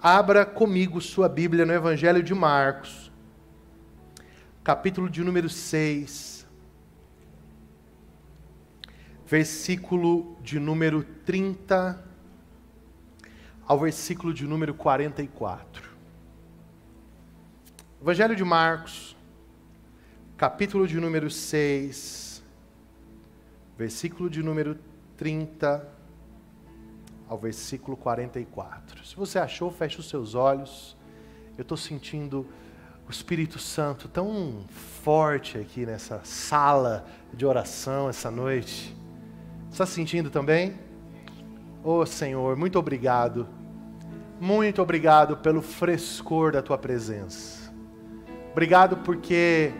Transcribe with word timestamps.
Abra 0.00 0.46
comigo 0.46 1.00
sua 1.00 1.28
Bíblia 1.28 1.66
no 1.66 1.72
Evangelho 1.72 2.22
de 2.22 2.32
Marcos, 2.32 3.10
capítulo 4.62 5.10
de 5.10 5.24
número 5.24 5.48
6, 5.48 6.46
versículo 9.26 10.36
de 10.40 10.60
número 10.60 11.02
30 11.02 12.00
ao 13.66 13.80
versículo 13.80 14.32
de 14.32 14.44
número 14.46 14.72
44. 14.72 15.82
Evangelho 18.00 18.36
de 18.36 18.44
Marcos, 18.44 19.16
capítulo 20.36 20.86
de 20.86 21.00
número 21.00 21.28
6, 21.28 22.40
versículo 23.76 24.30
de 24.30 24.44
número 24.44 24.78
30 25.16 25.97
ao 27.28 27.36
versículo 27.36 27.96
44. 27.96 29.04
Se 29.04 29.14
você 29.14 29.38
achou, 29.38 29.70
feche 29.70 30.00
os 30.00 30.08
seus 30.08 30.34
olhos. 30.34 30.96
Eu 31.56 31.62
estou 31.62 31.76
sentindo 31.76 32.46
o 33.06 33.10
Espírito 33.10 33.58
Santo 33.58 34.08
tão 34.08 34.64
forte 35.02 35.58
aqui 35.58 35.84
nessa 35.84 36.20
sala 36.24 37.06
de 37.32 37.44
oração 37.44 38.08
essa 38.08 38.30
noite. 38.30 38.96
Está 39.70 39.84
sentindo 39.84 40.30
também? 40.30 40.78
Oh 41.84 42.04
Senhor, 42.06 42.56
muito 42.56 42.78
obrigado. 42.78 43.46
Muito 44.40 44.80
obrigado 44.80 45.36
pelo 45.36 45.60
frescor 45.60 46.52
da 46.52 46.62
tua 46.62 46.78
presença. 46.78 47.72
Obrigado 48.52 48.98
porque 48.98 49.72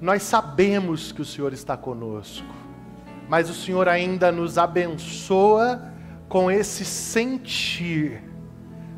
nós 0.00 0.22
sabemos 0.22 1.12
que 1.12 1.20
o 1.20 1.24
Senhor 1.24 1.52
está 1.52 1.76
conosco, 1.76 2.46
mas 3.28 3.50
o 3.50 3.54
Senhor 3.54 3.88
ainda 3.88 4.32
nos 4.32 4.56
abençoa 4.56 5.92
com 6.28 6.50
esse 6.50 6.84
sentir, 6.84 8.22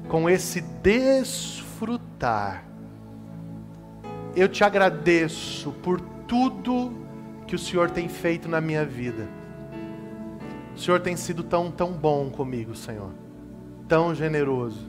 com 0.08 0.28
esse 0.28 0.60
desfrutar. 0.60 2.64
Eu 4.34 4.48
te 4.48 4.64
agradeço 4.64 5.72
por 5.82 6.00
tudo 6.26 6.92
que 7.46 7.54
o 7.54 7.58
Senhor 7.58 7.90
tem 7.90 8.08
feito 8.08 8.48
na 8.48 8.60
minha 8.60 8.84
vida. 8.84 9.28
O 10.74 10.78
Senhor 10.78 11.00
tem 11.00 11.16
sido 11.16 11.42
tão, 11.42 11.70
tão 11.70 11.92
bom 11.92 12.30
comigo, 12.30 12.74
Senhor. 12.74 13.12
Tão 13.86 14.14
generoso. 14.14 14.88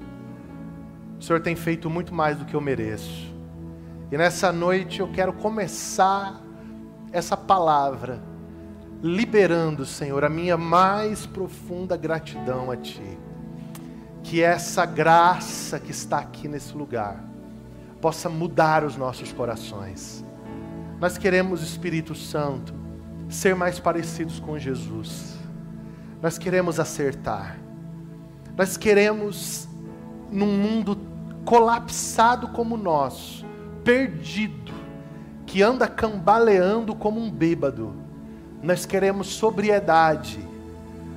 O 1.19 1.23
Senhor 1.23 1.41
tem 1.41 1.55
feito 1.55 1.89
muito 1.89 2.13
mais 2.13 2.37
do 2.37 2.45
que 2.45 2.55
eu 2.55 2.61
mereço. 2.61 3.31
E 4.11 4.17
nessa 4.17 4.51
noite 4.51 4.99
eu 4.99 5.11
quero 5.11 5.33
começar 5.33 6.41
essa 7.11 7.37
palavra 7.37 8.30
liberando, 9.01 9.85
Senhor, 9.85 10.23
a 10.23 10.29
minha 10.29 10.57
mais 10.57 11.25
profunda 11.25 11.97
gratidão 11.97 12.69
a 12.69 12.77
Ti. 12.77 13.17
Que 14.23 14.41
essa 14.41 14.85
graça 14.85 15.79
que 15.79 15.91
está 15.91 16.19
aqui 16.19 16.47
nesse 16.47 16.75
lugar 16.75 17.23
possa 17.99 18.29
mudar 18.29 18.83
os 18.83 18.95
nossos 18.95 19.31
corações. 19.31 20.23
Nós 20.99 21.17
queremos, 21.17 21.63
Espírito 21.63 22.13
Santo, 22.13 22.73
ser 23.27 23.55
mais 23.55 23.79
parecidos 23.79 24.39
com 24.39 24.59
Jesus. 24.59 25.35
Nós 26.21 26.37
queremos 26.37 26.79
acertar. 26.79 27.57
Nós 28.55 28.77
queremos, 28.77 29.67
num 30.31 30.57
mundo 30.57 30.97
colapsado 31.43 32.49
como 32.49 32.75
o 32.75 32.77
nosso, 32.77 33.45
perdido, 33.83 34.71
que 35.45 35.63
anda 35.63 35.87
cambaleando 35.87 36.95
como 36.95 37.19
um 37.19 37.31
bêbado, 37.31 37.95
nós 38.61 38.85
queremos 38.85 39.27
sobriedade. 39.27 40.39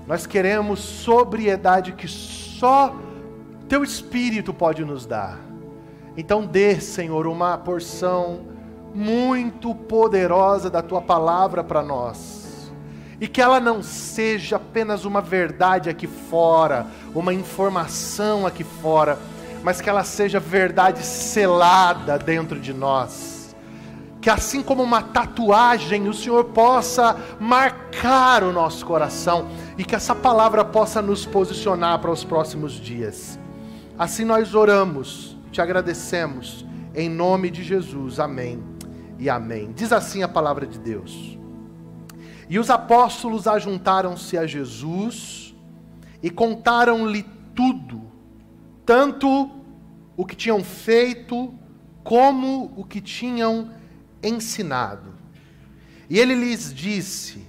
Nós 0.06 0.26
queremos 0.26 0.80
sobriedade 0.80 1.92
que 1.92 2.08
só 2.08 2.94
Teu 3.68 3.82
Espírito 3.82 4.52
pode 4.52 4.84
nos 4.84 5.06
dar. 5.06 5.38
Então, 6.16 6.46
dê, 6.46 6.80
Senhor, 6.80 7.26
uma 7.26 7.58
porção 7.58 8.40
muito 8.94 9.74
poderosa 9.74 10.70
da 10.70 10.82
Tua 10.82 11.02
palavra 11.02 11.64
para 11.64 11.82
nós. 11.82 12.70
E 13.20 13.28
que 13.28 13.40
ela 13.40 13.60
não 13.60 13.82
seja 13.82 14.56
apenas 14.56 15.04
uma 15.04 15.20
verdade 15.20 15.88
aqui 15.88 16.06
fora, 16.06 16.86
uma 17.14 17.32
informação 17.32 18.46
aqui 18.46 18.64
fora, 18.64 19.18
mas 19.62 19.80
que 19.80 19.88
ela 19.88 20.04
seja 20.04 20.38
verdade 20.38 21.04
selada 21.04 22.18
dentro 22.18 22.60
de 22.60 22.72
nós 22.72 23.33
que 24.24 24.30
assim 24.30 24.62
como 24.62 24.82
uma 24.82 25.02
tatuagem, 25.02 26.08
o 26.08 26.14
Senhor 26.14 26.46
possa 26.46 27.14
marcar 27.38 28.42
o 28.42 28.54
nosso 28.54 28.86
coração 28.86 29.50
e 29.76 29.84
que 29.84 29.94
essa 29.94 30.14
palavra 30.14 30.64
possa 30.64 31.02
nos 31.02 31.26
posicionar 31.26 31.98
para 31.98 32.10
os 32.10 32.24
próximos 32.24 32.72
dias. 32.72 33.38
Assim 33.98 34.24
nós 34.24 34.54
oramos, 34.54 35.36
te 35.52 35.60
agradecemos, 35.60 36.64
em 36.94 37.06
nome 37.06 37.50
de 37.50 37.62
Jesus, 37.62 38.18
amém 38.18 38.64
e 39.18 39.28
amém. 39.28 39.74
Diz 39.76 39.92
assim 39.92 40.22
a 40.22 40.28
palavra 40.28 40.66
de 40.66 40.78
Deus. 40.78 41.38
E 42.48 42.58
os 42.58 42.70
apóstolos 42.70 43.46
ajuntaram-se 43.46 44.38
a 44.38 44.46
Jesus 44.46 45.54
e 46.22 46.30
contaram-lhe 46.30 47.26
tudo, 47.54 48.00
tanto 48.86 49.50
o 50.16 50.24
que 50.24 50.34
tinham 50.34 50.64
feito, 50.64 51.52
como 52.02 52.72
o 52.74 52.84
que 52.84 53.02
tinham 53.02 53.83
ensinado. 54.26 55.14
E 56.08 56.18
ele 56.18 56.34
lhes 56.34 56.72
disse: 56.72 57.46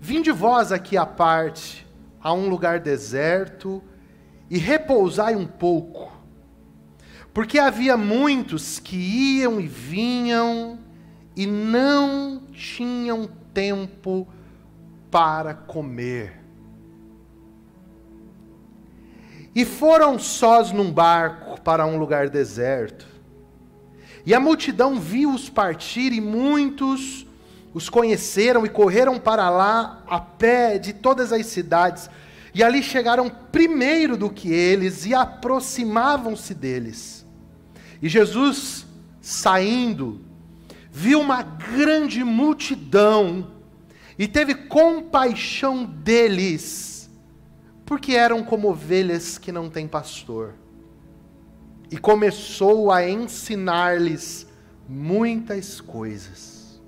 Vinde 0.00 0.30
vós 0.32 0.72
aqui 0.72 0.96
à 0.96 1.06
parte, 1.06 1.86
a 2.20 2.32
um 2.32 2.48
lugar 2.48 2.80
deserto, 2.80 3.82
e 4.50 4.58
repousai 4.58 5.36
um 5.36 5.46
pouco. 5.46 6.12
Porque 7.32 7.58
havia 7.58 7.96
muitos 7.96 8.78
que 8.78 8.96
iam 8.96 9.60
e 9.60 9.66
vinham 9.66 10.78
e 11.34 11.46
não 11.46 12.42
tinham 12.52 13.28
tempo 13.54 14.28
para 15.10 15.54
comer. 15.54 16.42
E 19.54 19.64
foram 19.64 20.18
sós 20.18 20.72
num 20.72 20.90
barco 20.90 21.60
para 21.60 21.86
um 21.86 21.98
lugar 21.98 22.28
deserto. 22.28 23.11
E 24.24 24.34
a 24.34 24.40
multidão 24.40 25.00
viu-os 25.00 25.50
partir, 25.50 26.12
e 26.12 26.20
muitos 26.20 27.26
os 27.74 27.88
conheceram 27.88 28.64
e 28.64 28.68
correram 28.68 29.18
para 29.18 29.48
lá 29.48 30.02
a 30.06 30.20
pé 30.20 30.78
de 30.78 30.92
todas 30.92 31.32
as 31.32 31.46
cidades. 31.46 32.08
E 32.54 32.62
ali 32.62 32.82
chegaram 32.82 33.30
primeiro 33.30 34.16
do 34.16 34.30
que 34.30 34.52
eles 34.52 35.06
e 35.06 35.14
aproximavam-se 35.14 36.54
deles. 36.54 37.26
E 38.00 38.08
Jesus, 38.08 38.86
saindo, 39.20 40.20
viu 40.90 41.20
uma 41.20 41.42
grande 41.42 42.22
multidão 42.22 43.50
e 44.18 44.28
teve 44.28 44.54
compaixão 44.54 45.84
deles, 45.84 47.10
porque 47.86 48.12
eram 48.12 48.44
como 48.44 48.68
ovelhas 48.68 49.38
que 49.38 49.50
não 49.50 49.70
têm 49.70 49.88
pastor 49.88 50.54
e 51.92 51.98
começou 51.98 52.90
a 52.90 53.06
ensinar-lhes 53.06 54.46
muitas 54.88 55.78
coisas. 55.78 56.80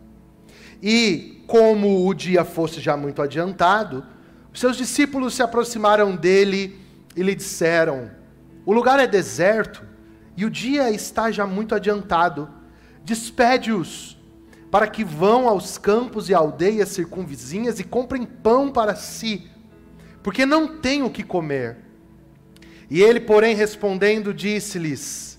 E, 0.83 1.45
como 1.47 2.09
o 2.09 2.15
dia 2.15 2.43
fosse 2.43 2.81
já 2.81 2.97
muito 2.97 3.21
adiantado, 3.21 4.03
os 4.51 4.59
seus 4.59 4.79
discípulos 4.79 5.35
se 5.35 5.43
aproximaram 5.43 6.17
dele 6.17 6.81
e 7.15 7.23
lhe 7.23 7.35
disseram: 7.35 8.11
O 8.65 8.73
lugar 8.73 8.99
é 8.99 9.07
deserto 9.07 9.83
e 10.39 10.47
o 10.47 10.51
dia 10.51 10.91
está 10.91 11.31
já 11.31 11.47
muito 11.47 11.75
adiantado. 11.75 12.49
Despede-os 13.05 14.17
para 14.71 14.87
que 14.87 15.05
vão 15.05 15.47
aos 15.47 15.77
campos 15.77 16.31
e 16.31 16.35
aldeias 16.35 16.89
circunvizinhas 16.89 17.79
e 17.79 17.85
comprem 17.85 18.25
pão 18.25 18.73
para 18.73 18.97
si, 18.97 19.51
porque 20.23 20.47
não 20.47 20.79
têm 20.79 21.03
o 21.03 21.11
que 21.11 21.23
comer. 21.23 21.84
E 22.91 23.03
ele, 23.03 23.21
porém, 23.21 23.55
respondendo, 23.55 24.35
disse-lhes: 24.35 25.39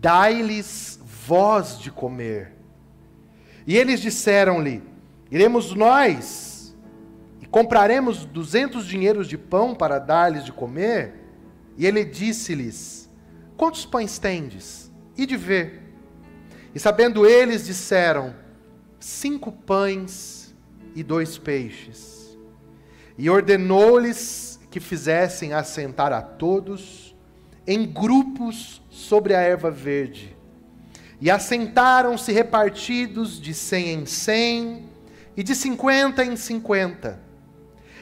Dai-lhes 0.00 1.00
voz 1.04 1.78
de 1.78 1.90
comer. 1.90 2.52
E 3.66 3.76
eles 3.76 4.00
disseram-lhe: 4.00 4.82
Iremos 5.30 5.74
nós 5.74 6.76
e 7.40 7.46
compraremos 7.46 8.24
duzentos 8.24 8.86
dinheiros 8.86 9.28
de 9.28 9.38
pão 9.38 9.74
para 9.74 9.98
dar-lhes 9.98 10.44
de 10.44 10.52
comer? 10.52 11.14
E 11.76 11.86
ele 11.86 12.04
disse-lhes: 12.04 13.08
Quantos 13.56 13.86
pães 13.86 14.18
tendes? 14.18 14.90
E 15.16 15.24
de 15.24 15.36
ver. 15.36 15.82
E 16.74 16.80
sabendo 16.80 17.26
eles, 17.26 17.66
disseram: 17.66 18.34
Cinco 18.98 19.52
pães 19.52 20.54
e 20.94 21.02
dois 21.02 21.38
peixes. 21.38 22.36
E 23.16 23.28
ordenou-lhes 23.30 24.51
que 24.72 24.80
fizessem 24.80 25.52
assentar 25.52 26.12
a 26.12 26.22
todos 26.22 27.14
em 27.66 27.86
grupos 27.86 28.82
sobre 28.90 29.34
a 29.34 29.40
erva 29.40 29.70
verde. 29.70 30.34
E 31.20 31.30
assentaram-se 31.30 32.32
repartidos 32.32 33.40
de 33.40 33.52
cem 33.52 33.92
em 33.92 34.06
cem 34.06 34.86
e 35.36 35.42
de 35.42 35.54
cinquenta 35.54 36.24
em 36.24 36.34
cinquenta. 36.36 37.20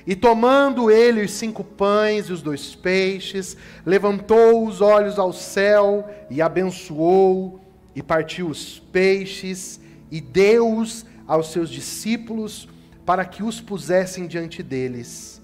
E 0.06 0.14
tomando 0.14 0.90
ele 0.90 1.24
os 1.24 1.32
cinco 1.32 1.62
pães 1.62 2.28
e 2.28 2.32
os 2.32 2.40
dois 2.40 2.74
peixes, 2.74 3.56
levantou 3.84 4.66
os 4.66 4.80
olhos 4.80 5.18
ao 5.18 5.32
céu 5.32 6.08
e 6.30 6.40
abençoou, 6.40 7.60
e 7.94 8.02
partiu 8.02 8.46
os 8.48 8.78
peixes 8.78 9.80
e 10.08 10.20
deu-os 10.20 11.04
aos 11.26 11.50
seus 11.50 11.68
discípulos 11.68 12.68
para 13.04 13.24
que 13.24 13.42
os 13.42 13.60
pusessem 13.60 14.28
diante 14.28 14.62
deles. 14.62 15.39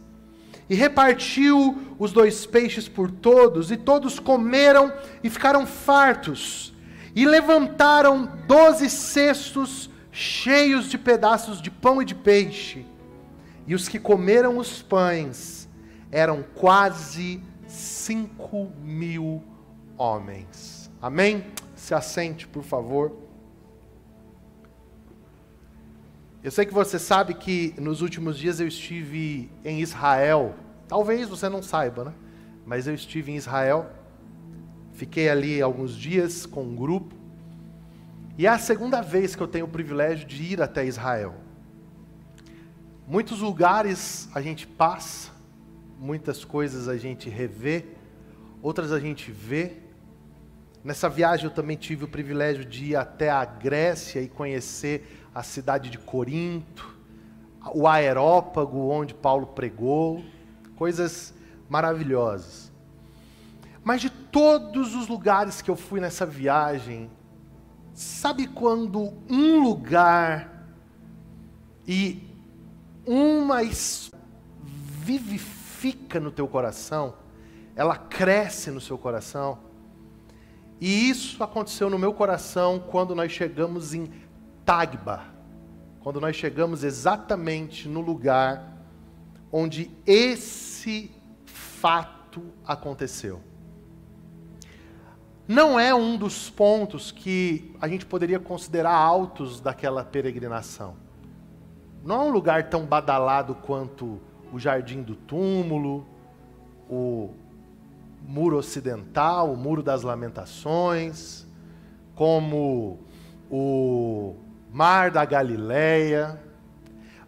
E 0.68 0.74
repartiu 0.74 1.94
os 1.98 2.12
dois 2.12 2.44
peixes 2.44 2.88
por 2.88 3.10
todos, 3.10 3.70
e 3.70 3.76
todos 3.76 4.18
comeram 4.18 4.92
e 5.22 5.30
ficaram 5.30 5.66
fartos. 5.66 6.74
E 7.14 7.24
levantaram 7.24 8.30
doze 8.46 8.90
cestos 8.90 9.88
cheios 10.10 10.88
de 10.88 10.98
pedaços 10.98 11.60
de 11.60 11.70
pão 11.70 12.02
e 12.02 12.04
de 12.04 12.14
peixe. 12.14 12.84
E 13.66 13.74
os 13.74 13.88
que 13.88 13.98
comeram 13.98 14.58
os 14.58 14.82
pães 14.82 15.68
eram 16.10 16.44
quase 16.54 17.40
cinco 17.66 18.70
mil 18.82 19.42
homens. 19.96 20.90
Amém? 21.00 21.46
Se 21.74 21.94
assente, 21.94 22.46
por 22.46 22.62
favor. 22.62 23.25
Eu 26.46 26.52
sei 26.52 26.64
que 26.64 26.72
você 26.72 26.96
sabe 26.96 27.34
que 27.34 27.74
nos 27.76 28.02
últimos 28.02 28.38
dias 28.38 28.60
eu 28.60 28.68
estive 28.68 29.50
em 29.64 29.80
Israel. 29.80 30.54
Talvez 30.86 31.28
você 31.28 31.48
não 31.48 31.60
saiba, 31.60 32.04
né? 32.04 32.14
Mas 32.64 32.86
eu 32.86 32.94
estive 32.94 33.32
em 33.32 33.34
Israel. 33.34 33.90
Fiquei 34.92 35.28
ali 35.28 35.60
alguns 35.60 35.96
dias 35.96 36.46
com 36.46 36.62
um 36.62 36.76
grupo. 36.76 37.16
E 38.38 38.46
é 38.46 38.48
a 38.48 38.60
segunda 38.60 39.02
vez 39.02 39.34
que 39.34 39.42
eu 39.42 39.48
tenho 39.48 39.64
o 39.64 39.68
privilégio 39.68 40.24
de 40.24 40.40
ir 40.52 40.62
até 40.62 40.86
Israel. 40.86 41.34
Muitos 43.08 43.40
lugares 43.40 44.28
a 44.32 44.40
gente 44.40 44.68
passa, 44.68 45.32
muitas 45.98 46.44
coisas 46.44 46.86
a 46.86 46.96
gente 46.96 47.28
revê, 47.28 47.86
outras 48.62 48.92
a 48.92 49.00
gente 49.00 49.32
vê. 49.32 49.78
Nessa 50.84 51.08
viagem 51.08 51.46
eu 51.46 51.50
também 51.50 51.76
tive 51.76 52.04
o 52.04 52.08
privilégio 52.08 52.64
de 52.64 52.92
ir 52.92 52.94
até 52.94 53.30
a 53.30 53.44
Grécia 53.44 54.22
e 54.22 54.28
conhecer 54.28 55.25
a 55.36 55.42
cidade 55.42 55.90
de 55.90 55.98
Corinto, 55.98 56.96
o 57.74 57.86
aerópago 57.86 58.88
onde 58.88 59.12
Paulo 59.12 59.48
pregou, 59.48 60.24
coisas 60.76 61.34
maravilhosas. 61.68 62.72
Mas 63.84 64.00
de 64.00 64.08
todos 64.08 64.94
os 64.94 65.06
lugares 65.08 65.60
que 65.60 65.70
eu 65.70 65.76
fui 65.76 66.00
nessa 66.00 66.24
viagem, 66.24 67.10
sabe 67.92 68.46
quando 68.46 69.12
um 69.28 69.62
lugar 69.62 70.70
e 71.86 72.34
uma 73.06 73.60
vivifica 74.62 76.18
no 76.18 76.30
teu 76.30 76.48
coração, 76.48 77.12
ela 77.74 77.98
cresce 77.98 78.70
no 78.70 78.80
seu 78.80 78.96
coração. 78.96 79.58
E 80.80 81.10
isso 81.10 81.44
aconteceu 81.44 81.90
no 81.90 81.98
meu 81.98 82.14
coração 82.14 82.78
quando 82.78 83.14
nós 83.14 83.30
chegamos 83.32 83.92
em 83.92 84.10
Tagba, 84.66 85.22
quando 86.00 86.20
nós 86.20 86.34
chegamos 86.34 86.82
exatamente 86.82 87.88
no 87.88 88.00
lugar 88.00 88.76
onde 89.52 89.88
esse 90.04 91.12
fato 91.44 92.42
aconteceu. 92.66 93.40
Não 95.46 95.78
é 95.78 95.94
um 95.94 96.16
dos 96.16 96.50
pontos 96.50 97.12
que 97.12 97.72
a 97.80 97.86
gente 97.86 98.04
poderia 98.04 98.40
considerar 98.40 98.92
altos 98.92 99.60
daquela 99.60 100.04
peregrinação. 100.04 100.96
Não 102.04 102.22
é 102.22 102.24
um 102.24 102.30
lugar 102.30 102.68
tão 102.68 102.84
badalado 102.84 103.54
quanto 103.54 104.20
o 104.52 104.58
Jardim 104.58 105.00
do 105.00 105.14
Túmulo, 105.14 106.04
o 106.90 107.30
Muro 108.26 108.56
Ocidental, 108.56 109.52
o 109.52 109.56
Muro 109.56 109.80
das 109.80 110.02
Lamentações, 110.02 111.46
como 112.16 112.98
o 113.48 114.34
Mar 114.76 115.10
da 115.10 115.24
Galileia. 115.24 116.38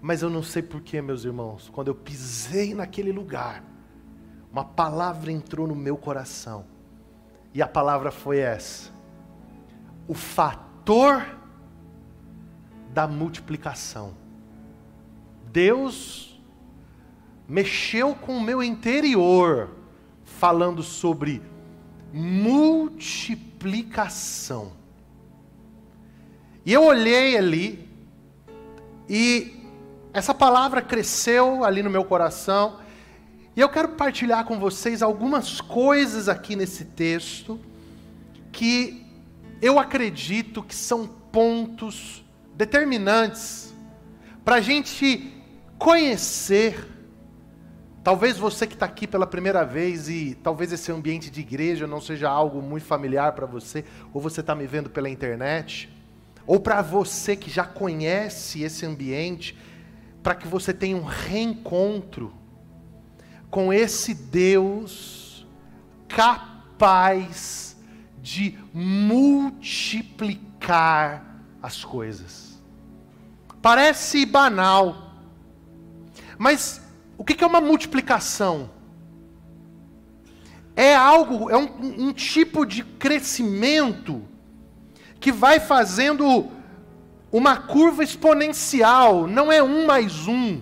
Mas 0.03 0.21
eu 0.21 0.29
não 0.29 0.43
sei 0.43 0.61
porquê, 0.61 1.00
meus 1.00 1.25
irmãos, 1.25 1.71
quando 1.73 1.89
eu 1.89 1.95
pisei 1.95 2.75
naquele 2.75 3.11
lugar, 3.11 3.65
uma 4.53 4.67
palavra 4.67 5.33
entrou 5.33 5.67
no 5.67 5.75
meu 5.75 5.97
coração. 5.97 6.67
E 7.55 7.62
a 7.62 7.67
palavra 7.67 8.11
foi 8.11 8.41
essa: 8.41 8.91
o 10.06 10.12
fator 10.12 11.27
da 12.93 13.09
multiplicação. 13.09 14.12
Deus 15.50 16.39
mexeu 17.49 18.15
com 18.15 18.37
o 18.37 18.43
meu 18.43 18.62
interior, 18.62 19.71
falando 20.23 20.83
sobre 20.83 21.41
multiplicação. 22.12 24.77
E 26.64 26.72
eu 26.72 26.84
olhei 26.84 27.37
ali, 27.37 27.88
e 29.08 29.56
essa 30.12 30.34
palavra 30.34 30.82
cresceu 30.82 31.64
ali 31.64 31.82
no 31.82 31.90
meu 31.90 32.05
coração, 32.05 32.78
e 33.56 33.60
eu 33.60 33.69
quero 33.69 33.88
partilhar 33.90 34.44
com 34.44 34.58
vocês 34.58 35.02
algumas 35.02 35.60
coisas 35.60 36.28
aqui 36.28 36.55
nesse 36.55 36.84
texto, 36.84 37.58
que 38.52 39.05
eu 39.60 39.78
acredito 39.78 40.62
que 40.62 40.75
são 40.75 41.06
pontos 41.06 42.25
determinantes 42.55 43.75
para 44.44 44.56
a 44.56 44.61
gente 44.61 45.32
conhecer. 45.78 46.87
Talvez 48.02 48.38
você 48.38 48.66
que 48.66 48.75
está 48.75 48.87
aqui 48.87 49.06
pela 49.06 49.26
primeira 49.26 49.64
vez 49.64 50.08
e 50.08 50.38
talvez 50.43 50.72
esse 50.72 50.90
ambiente 50.90 51.31
de 51.31 51.40
igreja 51.40 51.87
não 51.87 52.00
seja 52.00 52.28
algo 52.28 52.62
muito 52.62 52.87
familiar 52.87 53.32
para 53.32 53.46
você, 53.46 53.84
ou 54.12 54.20
você 54.20 54.40
está 54.40 54.54
me 54.54 54.66
vendo 54.66 54.88
pela 54.88 55.11
internet, 55.11 55.90
ou 56.49 56.59
para 56.59 56.81
você 56.81 57.37
que 57.37 57.50
já 57.50 57.65
conhece 57.65 58.62
esse 58.62 58.87
ambiente, 58.87 59.55
para 60.23 60.35
que 60.35 60.49
você 60.49 60.73
tenha 60.73 60.97
um 60.97 61.05
reencontro 61.05 62.33
com 63.50 63.71
esse 63.71 64.15
Deus 64.15 65.47
capaz 66.09 67.77
de 68.23 68.59
multiplicar 68.73 70.25
as 71.62 71.85
coisas. 71.85 72.59
Parece 73.61 74.25
banal, 74.25 75.12
mas 76.39 76.81
o 77.19 77.25
que 77.25 77.45
é 77.45 77.47
uma 77.47 77.61
multiplicação? 77.61 78.71
É 80.75 80.97
algo, 80.97 81.50
é 81.50 81.59
um, 81.59 82.06
um 82.09 82.12
tipo 82.15 82.65
de 82.65 82.83
crescimento 82.83 84.26
que 85.20 85.32
vai 85.32 85.60
fazendo 85.60 86.48
uma 87.30 87.56
curva 87.56 88.02
exponencial, 88.02 89.26
não 89.26 89.52
é 89.52 89.62
um 89.62 89.87
mais 89.87 90.26
um. 90.26 90.60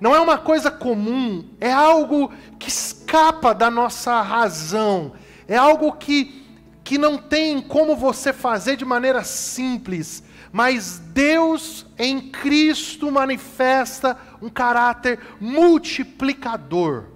Não 0.00 0.14
é 0.14 0.20
uma 0.20 0.38
coisa 0.38 0.70
comum, 0.70 1.44
é 1.60 1.72
algo 1.72 2.32
que 2.58 2.68
escapa 2.68 3.52
da 3.52 3.68
nossa 3.68 4.22
razão, 4.22 5.12
é 5.48 5.56
algo 5.56 5.92
que, 5.92 6.46
que 6.84 6.96
não 6.96 7.18
tem 7.18 7.60
como 7.60 7.96
você 7.96 8.32
fazer 8.32 8.76
de 8.76 8.84
maneira 8.84 9.24
simples, 9.24 10.22
mas 10.52 10.98
Deus 10.98 11.84
em 11.98 12.20
Cristo 12.20 13.10
manifesta 13.10 14.16
um 14.40 14.48
caráter 14.48 15.18
multiplicador. 15.40 17.06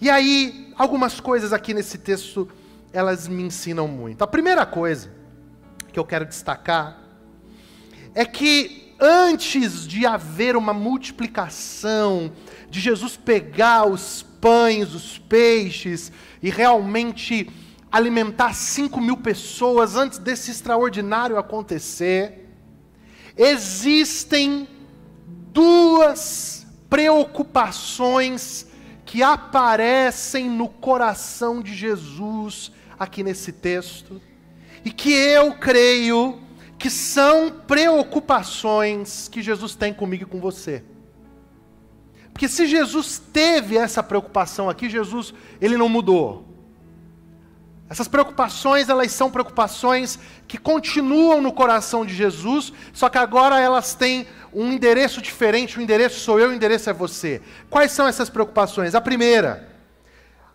E 0.00 0.08
aí, 0.08 0.72
algumas 0.76 1.20
coisas 1.20 1.52
aqui 1.52 1.74
nesse 1.74 1.98
texto, 1.98 2.48
elas 2.94 3.26
me 3.26 3.42
ensinam 3.42 3.88
muito. 3.88 4.22
A 4.22 4.26
primeira 4.26 4.64
coisa 4.64 5.12
que 5.92 5.98
eu 5.98 6.04
quero 6.04 6.24
destacar 6.24 6.96
é 8.14 8.24
que 8.24 8.94
antes 9.00 9.84
de 9.86 10.06
haver 10.06 10.56
uma 10.56 10.72
multiplicação, 10.72 12.32
de 12.70 12.78
Jesus 12.80 13.16
pegar 13.16 13.84
os 13.84 14.22
pães, 14.40 14.94
os 14.94 15.18
peixes 15.18 16.12
e 16.40 16.48
realmente 16.50 17.50
alimentar 17.90 18.54
cinco 18.54 19.00
mil 19.00 19.16
pessoas 19.16 19.96
antes 19.96 20.18
desse 20.18 20.52
extraordinário 20.52 21.36
acontecer, 21.36 22.48
existem 23.36 24.68
duas 25.52 26.64
preocupações 26.88 28.68
que 29.04 29.20
aparecem 29.20 30.48
no 30.48 30.68
coração 30.68 31.60
de 31.60 31.74
Jesus 31.74 32.70
aqui 32.98 33.22
nesse 33.22 33.52
texto, 33.52 34.20
e 34.84 34.90
que 34.90 35.12
eu 35.12 35.54
creio 35.54 36.40
que 36.78 36.90
são 36.90 37.50
preocupações 37.50 39.28
que 39.28 39.42
Jesus 39.42 39.74
tem 39.74 39.94
comigo 39.94 40.24
e 40.24 40.26
com 40.26 40.40
você. 40.40 40.84
Porque 42.32 42.48
se 42.48 42.66
Jesus 42.66 43.22
teve 43.32 43.76
essa 43.76 44.02
preocupação 44.02 44.68
aqui, 44.68 44.90
Jesus, 44.90 45.32
ele 45.60 45.76
não 45.76 45.88
mudou. 45.88 46.44
Essas 47.88 48.08
preocupações, 48.08 48.88
elas 48.88 49.12
são 49.12 49.30
preocupações 49.30 50.18
que 50.48 50.58
continuam 50.58 51.40
no 51.40 51.52
coração 51.52 52.04
de 52.04 52.12
Jesus, 52.12 52.72
só 52.92 53.08
que 53.08 53.18
agora 53.18 53.60
elas 53.60 53.94
têm 53.94 54.26
um 54.52 54.72
endereço 54.72 55.22
diferente, 55.22 55.78
o 55.78 55.82
endereço 55.82 56.20
sou 56.20 56.40
eu, 56.40 56.50
o 56.50 56.52
endereço 56.52 56.90
é 56.90 56.92
você. 56.92 57.40
Quais 57.70 57.92
são 57.92 58.06
essas 58.06 58.28
preocupações? 58.28 58.94
A 58.94 59.00
primeira, 59.00 59.68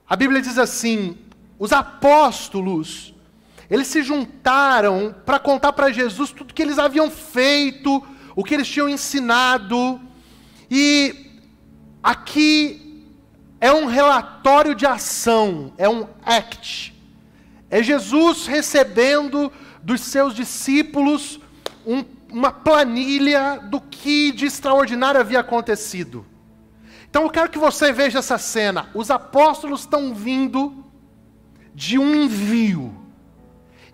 a 0.08 0.16
Bíblia 0.16 0.42
diz 0.42 0.58
assim: 0.58 1.18
os 1.60 1.74
apóstolos, 1.74 3.14
eles 3.70 3.88
se 3.88 4.02
juntaram 4.02 5.14
para 5.26 5.38
contar 5.38 5.74
para 5.74 5.92
Jesus 5.92 6.32
tudo 6.32 6.54
que 6.54 6.62
eles 6.62 6.80
haviam 6.80 7.12
feito, 7.12 8.02
o 8.36 8.44
que 8.44 8.54
eles 8.54 8.68
tinham 8.68 8.88
ensinado, 8.88 10.00
e 10.72 11.28
aqui 12.02 13.06
é 13.60 13.72
um 13.72 13.86
relatório 13.86 14.74
de 14.74 14.86
ação, 14.86 15.74
é 15.78 15.90
um 15.90 16.08
act. 16.24 16.96
É 17.70 17.84
Jesus 17.84 18.48
recebendo 18.48 19.52
dos 19.84 20.02
seus 20.02 20.34
discípulos 20.34 21.40
um, 21.86 22.04
uma 22.32 22.52
planilha 22.52 23.60
do 23.70 23.82
que 23.82 24.32
de 24.32 24.46
extraordinário 24.46 25.20
havia 25.20 25.42
acontecido. 25.42 26.26
Então 27.10 27.24
eu 27.24 27.30
quero 27.30 27.50
que 27.50 27.60
você 27.60 27.92
veja 27.92 28.20
essa 28.20 28.38
cena. 28.38 28.90
Os 28.94 29.12
apóstolos 29.12 29.82
estão 29.82 30.14
vindo 30.14 30.86
de 31.80 31.98
um 31.98 32.14
envio. 32.14 32.94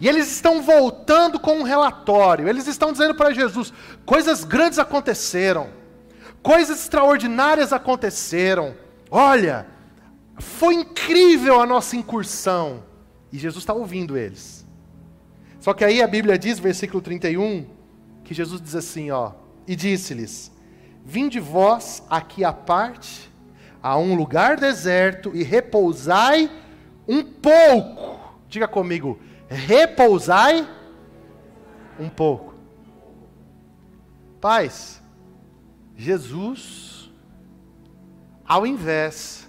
E 0.01 0.09
eles 0.09 0.31
estão 0.31 0.59
voltando 0.59 1.39
com 1.39 1.59
um 1.59 1.63
relatório. 1.63 2.49
Eles 2.49 2.65
estão 2.65 2.91
dizendo 2.91 3.13
para 3.13 3.31
Jesus: 3.31 3.71
coisas 4.03 4.43
grandes 4.43 4.79
aconteceram, 4.79 5.69
coisas 6.41 6.79
extraordinárias 6.79 7.71
aconteceram. 7.71 8.75
Olha, 9.11 9.67
foi 10.39 10.73
incrível 10.73 11.61
a 11.61 11.65
nossa 11.67 11.95
incursão. 11.95 12.83
E 13.31 13.37
Jesus 13.37 13.61
está 13.61 13.73
ouvindo 13.73 14.17
eles. 14.17 14.65
Só 15.59 15.71
que 15.71 15.85
aí 15.85 16.01
a 16.01 16.07
Bíblia 16.07 16.39
diz, 16.39 16.57
versículo 16.57 17.01
31, 17.01 17.67
que 18.23 18.33
Jesus 18.33 18.59
diz 18.59 18.75
assim, 18.75 19.11
ó, 19.11 19.33
e 19.67 19.75
disse-lhes: 19.75 20.51
Vinde 21.05 21.39
vós 21.39 22.01
aqui 22.09 22.43
à 22.43 22.51
parte, 22.51 23.31
a 23.81 23.95
um 23.95 24.15
lugar 24.15 24.57
deserto, 24.57 25.35
e 25.35 25.43
repousai 25.43 26.49
um 27.07 27.23
pouco. 27.23 28.19
Diga 28.47 28.67
comigo, 28.67 29.19
repousai 29.47 30.67
um 31.99 32.09
pouco. 32.09 32.55
Paz, 34.39 35.01
Jesus, 35.95 37.09
ao 38.45 38.65
invés 38.65 39.47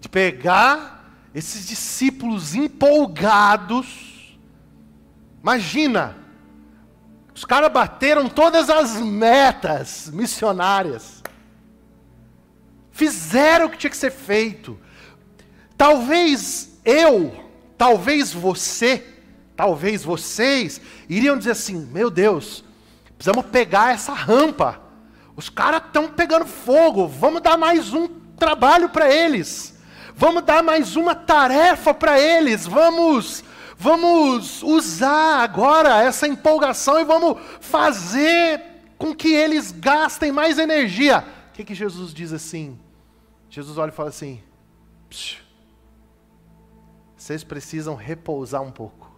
de 0.00 0.08
pegar 0.08 1.10
esses 1.34 1.66
discípulos 1.66 2.54
empolgados, 2.54 4.38
imagina, 5.42 6.16
os 7.34 7.44
caras 7.44 7.70
bateram 7.70 8.28
todas 8.28 8.70
as 8.70 8.96
metas 9.00 10.10
missionárias, 10.10 11.22
fizeram 12.90 13.66
o 13.66 13.70
que 13.70 13.76
tinha 13.76 13.90
que 13.90 13.96
ser 13.96 14.10
feito. 14.10 14.78
Talvez 15.76 16.75
eu, 16.86 17.34
talvez 17.76 18.32
você, 18.32 19.04
talvez 19.56 20.04
vocês 20.04 20.80
iriam 21.08 21.36
dizer 21.36 21.50
assim: 21.50 21.84
meu 21.92 22.08
Deus, 22.08 22.64
precisamos 23.16 23.44
pegar 23.46 23.92
essa 23.92 24.14
rampa. 24.14 24.80
Os 25.34 25.50
caras 25.50 25.82
estão 25.84 26.08
pegando 26.08 26.46
fogo, 26.46 27.06
vamos 27.06 27.42
dar 27.42 27.58
mais 27.58 27.92
um 27.92 28.06
trabalho 28.38 28.88
para 28.88 29.12
eles. 29.12 29.76
Vamos 30.14 30.44
dar 30.44 30.62
mais 30.62 30.96
uma 30.96 31.14
tarefa 31.14 31.92
para 31.92 32.18
eles. 32.18 32.66
Vamos 32.66 33.44
vamos 33.76 34.62
usar 34.62 35.42
agora 35.42 36.02
essa 36.02 36.26
empolgação 36.26 36.98
e 36.98 37.04
vamos 37.04 37.38
fazer 37.60 38.62
com 38.96 39.14
que 39.14 39.34
eles 39.34 39.72
gastem 39.72 40.32
mais 40.32 40.58
energia. 40.58 41.22
O 41.50 41.52
que, 41.52 41.64
que 41.64 41.74
Jesus 41.74 42.14
diz 42.14 42.32
assim? 42.32 42.78
Jesus 43.50 43.76
olha 43.76 43.90
e 43.90 43.94
fala 43.94 44.08
assim: 44.08 44.40
vocês 47.26 47.42
precisam 47.42 47.96
repousar 47.96 48.62
um 48.62 48.70
pouco. 48.70 49.10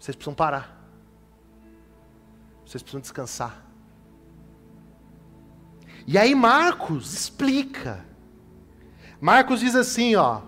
Vocês 0.00 0.16
precisam 0.16 0.32
parar. 0.32 0.88
Vocês 2.64 2.82
precisam 2.82 3.02
descansar. 3.02 3.62
E 6.06 6.16
aí 6.16 6.34
Marcos 6.34 7.12
explica 7.12 8.02
Marcos 9.20 9.60
diz 9.60 9.74
assim, 9.74 10.16
ó: 10.16 10.40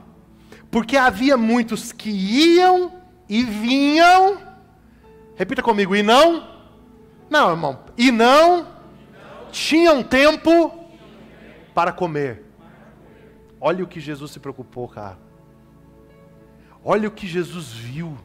Porque 0.70 0.96
havia 0.96 1.36
muitos 1.36 1.92
que 1.92 2.08
iam 2.08 2.90
e 3.28 3.42
vinham. 3.42 4.40
Repita 5.36 5.62
comigo, 5.62 5.94
e 5.94 6.02
não? 6.02 6.48
Não, 7.28 7.50
irmão. 7.50 7.80
E 7.98 8.10
não, 8.10 8.66
tinham 9.52 10.02
tempo 10.02 10.86
para 11.74 11.92
comer. 11.92 12.46
Olha 13.60 13.84
o 13.84 13.86
que 13.86 14.00
Jesus 14.00 14.30
se 14.30 14.40
preocupou, 14.40 14.88
cara. 14.88 15.27
Olha 16.84 17.08
o 17.08 17.12
que 17.12 17.26
Jesus 17.26 17.72
viu. 17.72 18.16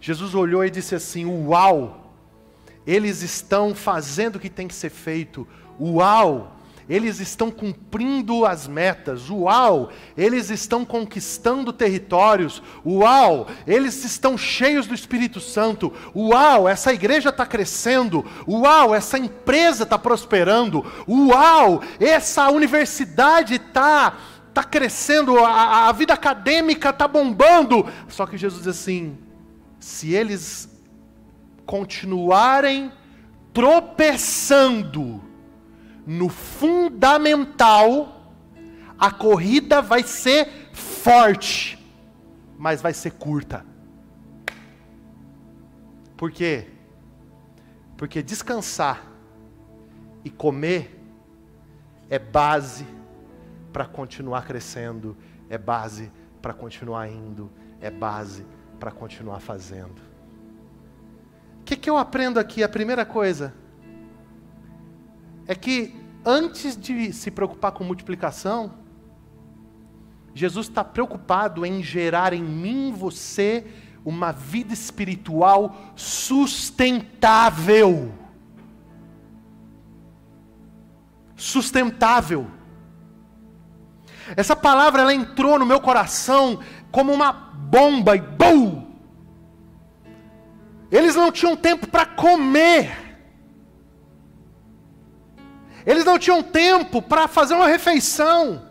Jesus 0.00 0.34
olhou 0.34 0.64
e 0.64 0.70
disse 0.70 0.94
assim: 0.94 1.24
Uau! 1.24 2.14
Eles 2.86 3.22
estão 3.22 3.74
fazendo 3.74 4.36
o 4.36 4.40
que 4.40 4.48
tem 4.48 4.66
que 4.66 4.74
ser 4.74 4.90
feito. 4.90 5.46
Uau! 5.78 6.58
eles 6.88 7.20
estão 7.20 7.50
cumprindo 7.50 8.46
as 8.46 8.66
metas, 8.66 9.28
uau, 9.28 9.90
eles 10.16 10.48
estão 10.48 10.84
conquistando 10.84 11.72
territórios, 11.72 12.62
uau, 12.84 13.46
eles 13.66 14.02
estão 14.04 14.38
cheios 14.38 14.86
do 14.86 14.94
Espírito 14.94 15.38
Santo, 15.38 15.92
uau, 16.16 16.66
essa 16.66 16.92
igreja 16.92 17.28
está 17.28 17.44
crescendo, 17.44 18.24
uau, 18.48 18.94
essa 18.94 19.18
empresa 19.18 19.82
está 19.82 19.98
prosperando, 19.98 20.84
uau, 21.06 21.82
essa 22.00 22.48
universidade 22.48 23.56
está 23.56 24.16
tá 24.54 24.64
crescendo, 24.64 25.38
a, 25.38 25.88
a 25.88 25.92
vida 25.92 26.14
acadêmica 26.14 26.90
está 26.90 27.06
bombando. 27.06 27.86
Só 28.08 28.26
que 28.26 28.36
Jesus 28.36 28.64
diz 28.64 28.68
assim: 28.68 29.18
se 29.78 30.12
eles 30.12 30.68
continuarem 31.66 32.90
tropeçando, 33.52 35.22
no 36.06 36.30
fundamental, 36.30 38.32
a 38.98 39.10
corrida 39.10 39.82
vai 39.82 40.02
ser 40.02 40.70
forte, 40.72 41.78
mas 42.58 42.80
vai 42.80 42.94
ser 42.94 43.10
curta. 43.10 43.66
Por 46.16 46.32
quê? 46.32 46.68
Porque 47.96 48.22
descansar 48.22 49.06
e 50.24 50.30
comer 50.30 50.98
é 52.08 52.18
base 52.18 52.86
para 53.78 53.86
continuar 53.86 54.44
crescendo, 54.44 55.16
é 55.48 55.56
base 55.56 56.10
para 56.42 56.52
continuar 56.52 57.08
indo, 57.08 57.48
é 57.80 57.88
base 57.88 58.44
para 58.80 58.90
continuar 58.90 59.38
fazendo. 59.38 60.02
O 61.60 61.64
que, 61.64 61.76
que 61.76 61.88
eu 61.88 61.96
aprendo 61.96 62.40
aqui? 62.40 62.64
A 62.64 62.68
primeira 62.68 63.06
coisa 63.06 63.54
é 65.46 65.54
que 65.54 65.94
antes 66.26 66.76
de 66.76 67.12
se 67.12 67.30
preocupar 67.30 67.70
com 67.70 67.84
multiplicação, 67.84 68.74
Jesus 70.34 70.66
está 70.66 70.82
preocupado 70.82 71.64
em 71.64 71.80
gerar 71.80 72.32
em 72.32 72.42
mim 72.42 72.92
você 72.92 73.64
uma 74.04 74.32
vida 74.32 74.74
espiritual 74.74 75.92
sustentável. 75.94 78.12
Sustentável. 81.36 82.57
Essa 84.36 84.54
palavra 84.54 85.02
ela 85.02 85.14
entrou 85.14 85.58
no 85.58 85.66
meu 85.66 85.80
coração 85.80 86.60
como 86.90 87.12
uma 87.12 87.32
bomba 87.32 88.16
e 88.16 88.20
bum! 88.20 88.86
Eles 90.90 91.14
não 91.14 91.30
tinham 91.30 91.56
tempo 91.56 91.86
para 91.86 92.06
comer. 92.06 93.08
Eles 95.84 96.04
não 96.04 96.18
tinham 96.18 96.42
tempo 96.42 97.00
para 97.00 97.28
fazer 97.28 97.54
uma 97.54 97.66
refeição. 97.66 98.66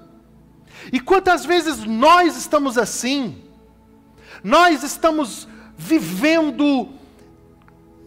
E 0.92 1.00
quantas 1.00 1.46
vezes 1.46 1.84
nós 1.84 2.38
estamos 2.38 2.78
assim? 2.78 3.44
Nós 4.44 4.84
estamos 4.84 5.48
vivendo 5.78 6.90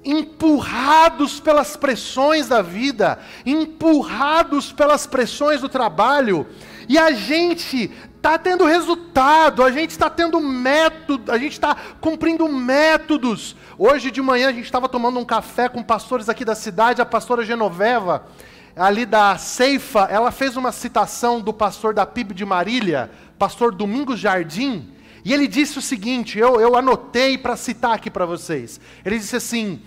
empurrados 0.04 1.38
pelas 1.38 1.76
pressões 1.76 2.48
da 2.48 2.62
vida, 2.62 3.18
empurrados 3.44 4.72
pelas 4.72 5.06
pressões 5.06 5.60
do 5.60 5.68
trabalho, 5.68 6.46
e 6.90 6.98
a 6.98 7.12
gente 7.12 7.88
está 8.16 8.36
tendo 8.36 8.64
resultado, 8.64 9.62
a 9.62 9.70
gente 9.70 9.90
está 9.90 10.10
tendo 10.10 10.40
método, 10.40 11.30
a 11.30 11.38
gente 11.38 11.52
está 11.52 11.76
cumprindo 12.00 12.48
métodos. 12.48 13.54
Hoje 13.78 14.10
de 14.10 14.20
manhã 14.20 14.48
a 14.48 14.52
gente 14.52 14.64
estava 14.64 14.88
tomando 14.88 15.20
um 15.20 15.24
café 15.24 15.68
com 15.68 15.84
pastores 15.84 16.28
aqui 16.28 16.44
da 16.44 16.56
cidade, 16.56 17.00
a 17.00 17.06
pastora 17.06 17.44
Genoveva, 17.44 18.26
ali 18.74 19.06
da 19.06 19.38
Ceifa, 19.38 20.08
ela 20.10 20.32
fez 20.32 20.56
uma 20.56 20.72
citação 20.72 21.40
do 21.40 21.52
pastor 21.52 21.94
da 21.94 22.04
PIB 22.04 22.34
de 22.34 22.44
Marília, 22.44 23.08
pastor 23.38 23.72
Domingos 23.72 24.18
Jardim, 24.18 24.92
E 25.24 25.32
ele 25.32 25.46
disse 25.46 25.78
o 25.78 25.82
seguinte: 25.82 26.40
eu, 26.40 26.60
eu 26.60 26.74
anotei 26.74 27.38
para 27.38 27.54
citar 27.54 27.92
aqui 27.92 28.10
para 28.10 28.26
vocês. 28.26 28.80
Ele 29.04 29.16
disse 29.16 29.36
assim: 29.36 29.80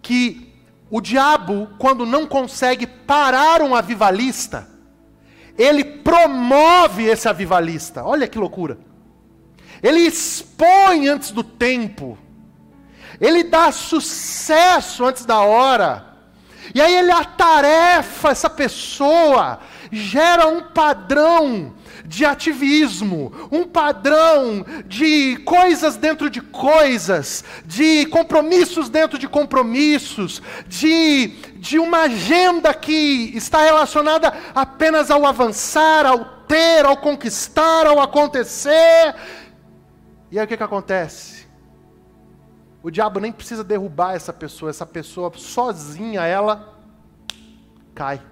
que 0.00 0.54
o 0.90 1.02
diabo, 1.02 1.68
quando 1.78 2.06
não 2.06 2.24
consegue 2.24 2.86
parar 2.86 3.60
um 3.60 3.74
avivalista, 3.74 4.74
ele 5.58 5.84
promove 5.84 7.04
esse 7.04 7.28
avivalista. 7.28 8.04
Olha 8.04 8.28
que 8.28 8.38
loucura. 8.38 8.78
Ele 9.82 10.00
expõe 10.00 11.08
antes 11.08 11.30
do 11.30 11.42
tempo. 11.42 12.18
Ele 13.20 13.44
dá 13.44 13.72
sucesso 13.72 15.04
antes 15.04 15.24
da 15.24 15.40
hora. 15.40 16.16
E 16.74 16.80
aí 16.80 16.94
ele 16.94 17.10
atarefa 17.10 18.30
essa 18.30 18.50
pessoa, 18.50 19.60
gera 19.90 20.48
um 20.48 20.62
padrão 20.62 21.72
de 22.04 22.24
ativismo, 22.24 23.32
um 23.50 23.64
padrão 23.64 24.64
de 24.86 25.36
coisas 25.38 25.96
dentro 25.96 26.30
de 26.30 26.40
coisas, 26.40 27.44
de 27.64 28.06
compromissos 28.06 28.88
dentro 28.88 29.18
de 29.18 29.28
compromissos, 29.28 30.40
de, 30.68 31.32
de 31.66 31.78
uma 31.80 32.02
agenda 32.02 32.72
que 32.72 33.32
está 33.34 33.62
relacionada 33.62 34.32
apenas 34.54 35.10
ao 35.10 35.26
avançar, 35.26 36.06
ao 36.06 36.24
ter, 36.46 36.84
ao 36.84 36.96
conquistar, 36.96 37.86
ao 37.86 38.00
acontecer. 38.00 39.14
E 40.30 40.38
aí 40.38 40.44
o 40.44 40.48
que, 40.48 40.56
que 40.56 40.62
acontece? 40.62 41.46
O 42.82 42.90
diabo 42.90 43.18
nem 43.18 43.32
precisa 43.32 43.64
derrubar 43.64 44.14
essa 44.14 44.32
pessoa, 44.32 44.70
essa 44.70 44.86
pessoa 44.86 45.32
sozinha, 45.34 46.24
ela 46.24 46.78
cai. 47.92 48.22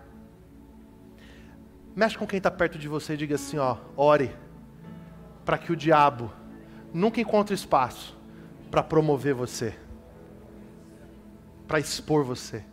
Mexe 1.96 2.16
com 2.16 2.26
quem 2.26 2.38
está 2.38 2.52
perto 2.52 2.78
de 2.78 2.86
você 2.86 3.14
e 3.14 3.16
diga 3.16 3.34
assim: 3.34 3.58
ó, 3.58 3.78
ore, 3.96 4.34
para 5.44 5.58
que 5.58 5.72
o 5.72 5.76
diabo 5.76 6.32
nunca 6.92 7.20
encontre 7.20 7.52
espaço 7.52 8.16
para 8.70 8.82
promover 8.82 9.34
você, 9.34 9.76
para 11.66 11.80
expor 11.80 12.22
você. 12.22 12.64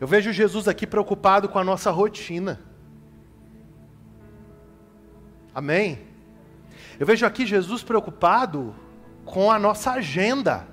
Eu 0.00 0.06
vejo 0.06 0.32
Jesus 0.32 0.68
aqui 0.68 0.86
preocupado 0.86 1.48
com 1.48 1.58
a 1.58 1.64
nossa 1.64 1.90
rotina. 1.90 2.60
Amém? 5.54 6.00
Eu 6.98 7.06
vejo 7.06 7.24
aqui 7.24 7.46
Jesus 7.46 7.82
preocupado 7.82 8.74
com 9.24 9.50
a 9.50 9.58
nossa 9.58 9.92
agenda. 9.92 10.66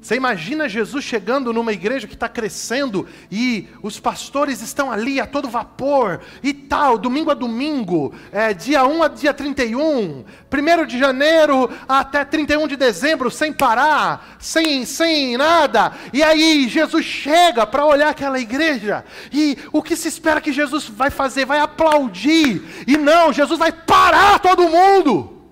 Você 0.00 0.16
imagina 0.16 0.68
Jesus 0.68 1.02
chegando 1.02 1.50
numa 1.50 1.72
igreja 1.72 2.06
que 2.06 2.12
está 2.12 2.28
crescendo 2.28 3.08
e 3.32 3.68
os 3.82 3.98
pastores 3.98 4.60
estão 4.60 4.92
ali 4.92 5.18
a 5.18 5.26
todo 5.26 5.48
vapor 5.48 6.20
e 6.42 6.52
tal, 6.52 6.98
domingo 6.98 7.30
a 7.30 7.34
domingo, 7.34 8.14
é, 8.30 8.52
dia 8.52 8.84
1 8.84 9.02
a 9.02 9.08
dia 9.08 9.32
31, 9.32 10.24
1 10.52 10.86
de 10.86 10.98
janeiro 10.98 11.70
até 11.88 12.22
31 12.22 12.68
de 12.68 12.76
dezembro, 12.76 13.30
sem 13.30 13.50
parar, 13.50 14.36
sem, 14.38 14.84
sem 14.84 15.38
nada. 15.38 15.92
E 16.12 16.22
aí 16.22 16.68
Jesus 16.68 17.04
chega 17.04 17.66
para 17.66 17.86
olhar 17.86 18.10
aquela 18.10 18.38
igreja 18.38 19.04
e 19.32 19.56
o 19.72 19.82
que 19.82 19.96
se 19.96 20.08
espera 20.08 20.40
que 20.40 20.52
Jesus 20.52 20.84
vai 20.86 21.08
fazer? 21.08 21.46
Vai 21.46 21.60
aplaudir. 21.60 22.62
E 22.86 22.98
não, 22.98 23.32
Jesus 23.32 23.58
vai 23.58 23.72
parar 23.72 24.38
todo 24.38 24.68
mundo. 24.68 25.42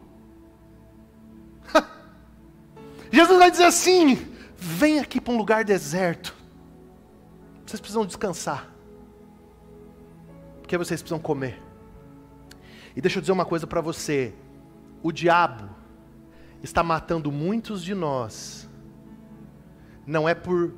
Jesus 3.10 3.38
vai 3.38 3.50
dizer 3.50 3.64
assim: 3.64 4.31
Vem 4.64 5.00
aqui 5.00 5.20
para 5.20 5.34
um 5.34 5.36
lugar 5.36 5.64
deserto. 5.64 6.36
Vocês 7.66 7.80
precisam 7.80 8.06
descansar. 8.06 8.70
Porque 10.60 10.78
vocês 10.78 11.02
precisam 11.02 11.18
comer. 11.18 11.60
E 12.94 13.00
deixa 13.00 13.18
eu 13.18 13.20
dizer 13.20 13.32
uma 13.32 13.44
coisa 13.44 13.66
para 13.66 13.80
você: 13.80 14.32
o 15.02 15.10
diabo 15.10 15.68
está 16.62 16.80
matando 16.80 17.32
muitos 17.32 17.82
de 17.82 17.92
nós, 17.92 18.70
não 20.06 20.28
é 20.28 20.34
por 20.34 20.72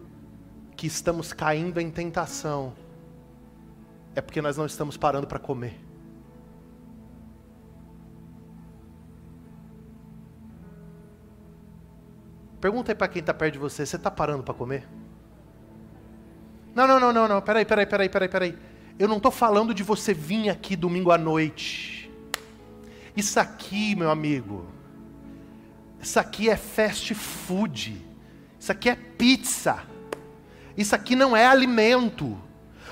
que 0.75 0.87
estamos 0.87 1.35
caindo 1.35 1.79
em 1.79 1.91
tentação, 1.91 2.73
é 4.15 4.23
porque 4.23 4.41
nós 4.41 4.57
não 4.57 4.65
estamos 4.65 4.97
parando 4.97 5.27
para 5.27 5.39
comer. 5.39 5.84
Pergunta 12.65 12.93
aí 12.93 12.95
para 12.95 13.09
quem 13.09 13.21
está 13.21 13.35
perto 13.35 13.53
de 13.53 13.59
você: 13.59 13.85
você 13.85 13.97
está 13.97 14.11
parando 14.11 14.43
para 14.43 14.55
comer? 14.55 14.89
Não, 16.75 16.87
não, 16.87 16.99
não, 16.99 17.13
não, 17.13 17.29
não. 17.29 17.43
Peraí, 17.43 17.63
peraí, 17.63 17.85
peraí, 17.85 18.09
peraí, 18.09 18.27
peraí. 18.27 18.59
Eu 18.99 19.07
não 19.07 19.19
estou 19.19 19.31
falando 19.31 19.75
de 19.75 19.83
você 19.83 20.15
vir 20.15 20.49
aqui 20.49 20.75
domingo 20.75 21.11
à 21.11 21.19
noite. 21.19 22.11
Isso 23.15 23.39
aqui, 23.39 23.95
meu 23.95 24.11
amigo, 24.11 24.65
isso 26.01 26.19
aqui 26.19 26.49
é 26.49 26.57
fast 26.57 27.15
food. 27.15 28.03
Isso 28.59 28.73
aqui 28.73 28.89
é 28.89 28.95
pizza. 28.97 29.83
Isso 30.75 30.95
aqui 30.95 31.15
não 31.15 31.37
é 31.37 31.45
alimento. 31.45 32.35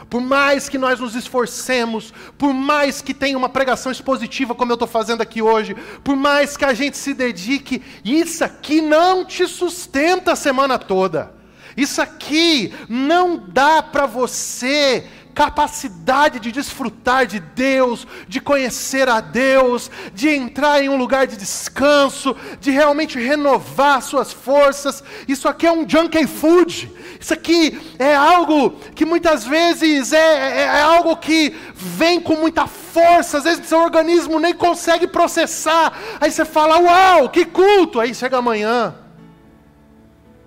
Por 0.08 0.20
mais 0.20 0.68
que 0.68 0.78
nós 0.78 1.00
nos 1.00 1.14
esforcemos, 1.14 2.12
por 2.36 2.52
mais 2.52 3.00
que 3.00 3.14
tenha 3.14 3.36
uma 3.38 3.48
pregação 3.48 3.90
expositiva 3.90 4.54
como 4.54 4.72
eu 4.72 4.74
estou 4.74 4.88
fazendo 4.88 5.22
aqui 5.22 5.42
hoje, 5.42 5.76
por 6.02 6.16
mais 6.16 6.56
que 6.56 6.64
a 6.64 6.74
gente 6.74 6.96
se 6.96 7.14
dedique, 7.14 7.82
isso 8.04 8.44
aqui 8.44 8.80
não 8.80 9.24
te 9.24 9.46
sustenta 9.46 10.32
a 10.32 10.36
semana 10.36 10.78
toda. 10.78 11.34
Isso 11.76 12.02
aqui 12.02 12.74
não 12.88 13.42
dá 13.48 13.82
para 13.82 14.06
você 14.06 15.06
capacidade 15.35 16.38
de 16.38 16.53
desfrutar 16.53 17.27
de 17.27 17.40
Deus, 17.40 18.07
de 18.29 18.40
conhecer 18.40 19.09
a 19.09 19.21
Deus, 19.21 19.90
de 20.14 20.29
entrar 20.29 20.83
em 20.83 20.88
um 20.88 20.97
lugar 20.97 21.27
de 21.27 21.37
descanso, 21.37 22.37
de 22.61 22.71
realmente 22.71 23.18
renovar 23.18 24.03
suas 24.03 24.33
forças. 24.33 25.03
Isso 25.27 25.49
aqui 25.49 25.66
é 25.66 25.73
um 25.73 25.88
junkie 25.88 26.27
food. 26.27 26.90
Isso 27.21 27.33
aqui 27.33 27.81
é 27.99 28.14
algo 28.14 28.71
que 28.95 29.05
muitas 29.05 29.45
vezes 29.45 30.12
é, 30.12 30.18
é, 30.18 30.61
é 30.62 30.83
algo 30.83 31.16
que 31.16 31.57
vem 31.75 32.21
com 32.21 32.37
muita 32.37 32.66
força, 32.66 33.38
às 33.38 33.45
vezes 33.45 33.66
seu 33.66 33.81
organismo 33.81 34.38
nem 34.38 34.55
consegue 34.55 35.07
processar. 35.07 35.92
Aí 36.21 36.31
você 36.31 36.45
fala: 36.45 36.79
Uau, 36.79 37.29
que 37.29 37.45
culto! 37.45 38.01
Aí 38.01 38.14
chega 38.14 38.38
amanhã. 38.38 38.95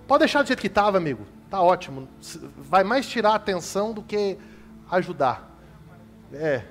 Pode 0.08 0.20
deixar 0.20 0.44
do 0.44 0.48
jeito 0.48 0.60
que 0.60 0.68
estava, 0.68 0.98
amigo. 0.98 1.26
Tá 1.50 1.62
ótimo. 1.62 2.08
Vai 2.58 2.84
mais 2.84 3.08
tirar 3.08 3.32
a 3.32 3.36
atenção 3.36 3.94
do 3.94 4.02
que 4.02 4.38
ajudar. 4.90 5.50
É. 6.34 6.64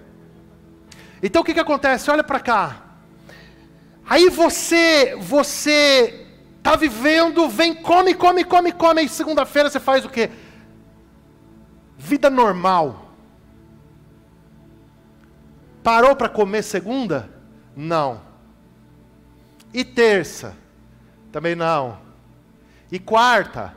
Então 1.23 1.43
o 1.43 1.45
que, 1.45 1.55
que 1.55 1.61
acontece? 1.61 2.11
Olha 2.11 2.25
para 2.25 2.41
cá. 2.41 2.83
Aí 4.07 4.29
você, 4.29 5.17
você 5.17 6.27
tá 6.63 6.77
vivendo, 6.77 7.49
vem, 7.49 7.75
come, 7.75 8.15
come, 8.15 8.45
come, 8.45 8.73
come, 8.73 9.03
e 9.03 9.09
segunda-feira 9.09 9.71
você 9.71 9.81
faz 9.81 10.05
o 10.05 10.11
quê? 10.11 10.31
Vida 11.97 12.29
normal. 12.29 13.13
Parou 15.83 16.15
para 16.15 16.29
comer 16.29 16.63
segunda? 16.63 17.31
Não. 17.77 18.21
E 19.73 19.85
terça? 19.85 20.57
Também 21.33 21.55
não. 21.55 21.99
E 22.93 22.99
quarta? 22.99 23.75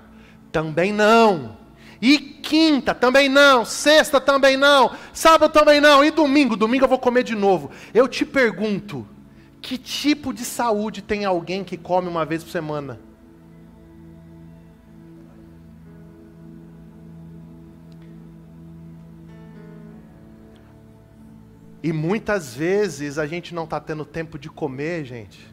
Também 0.52 0.93
não. 0.93 1.56
E 2.01 2.19
quinta 2.19 2.93
também 2.93 3.27
não, 3.27 3.65
sexta 3.65 4.21
também 4.21 4.55
não, 4.55 4.95
sábado 5.13 5.51
também 5.51 5.81
não, 5.81 6.05
e 6.05 6.12
domingo, 6.12 6.55
domingo 6.55 6.86
eu 6.86 6.89
vou 6.89 6.99
comer 6.99 7.23
de 7.23 7.36
novo. 7.36 7.71
Eu 7.93 8.07
te 8.07 8.25
pergunto, 8.25 9.07
que 9.62 9.77
tipo 9.77 10.33
de 10.33 10.45
saúde 10.45 11.01
tem 11.01 11.25
alguém 11.25 11.63
que 11.63 11.75
come 11.75 12.07
uma 12.07 12.25
vez 12.25 12.43
por 12.43 12.51
semana? 12.51 12.99
E 21.81 21.93
muitas 21.93 22.53
vezes 22.53 23.17
a 23.17 23.25
gente 23.25 23.55
não 23.55 23.63
está 23.63 23.79
tendo 23.79 24.03
tempo 24.03 24.38
de 24.38 24.49
comer, 24.49 25.05
gente. 25.05 25.47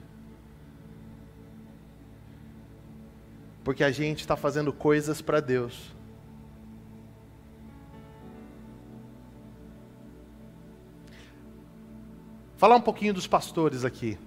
Porque 3.62 3.84
a 3.84 3.90
gente 3.90 4.20
está 4.20 4.36
fazendo 4.36 4.72
coisas 4.72 5.22
para 5.22 5.40
Deus. 5.40 5.94
Falar 12.64 12.76
um 12.76 12.80
pouquinho 12.80 13.12
dos 13.12 13.26
pastores 13.26 13.84
aqui. 13.84 14.18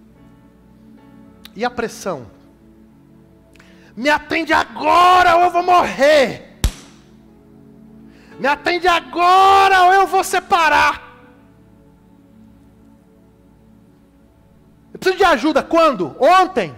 E 1.55 1.65
a 1.65 1.71
pressão? 1.71 2.27
Me 3.95 4.11
atende 4.11 4.53
agora 4.53 5.37
ou 5.37 5.45
eu 5.45 5.49
vou 5.49 5.63
morrer. 5.63 6.59
Me 8.39 8.45
atende 8.45 8.87
agora 8.87 9.85
ou 9.85 9.93
eu 9.93 10.05
vou 10.05 10.23
separar. 10.23 11.17
Eu 14.93 14.99
preciso 14.99 15.17
de 15.17 15.23
ajuda 15.23 15.63
quando? 15.63 16.15
Ontem. 16.21 16.75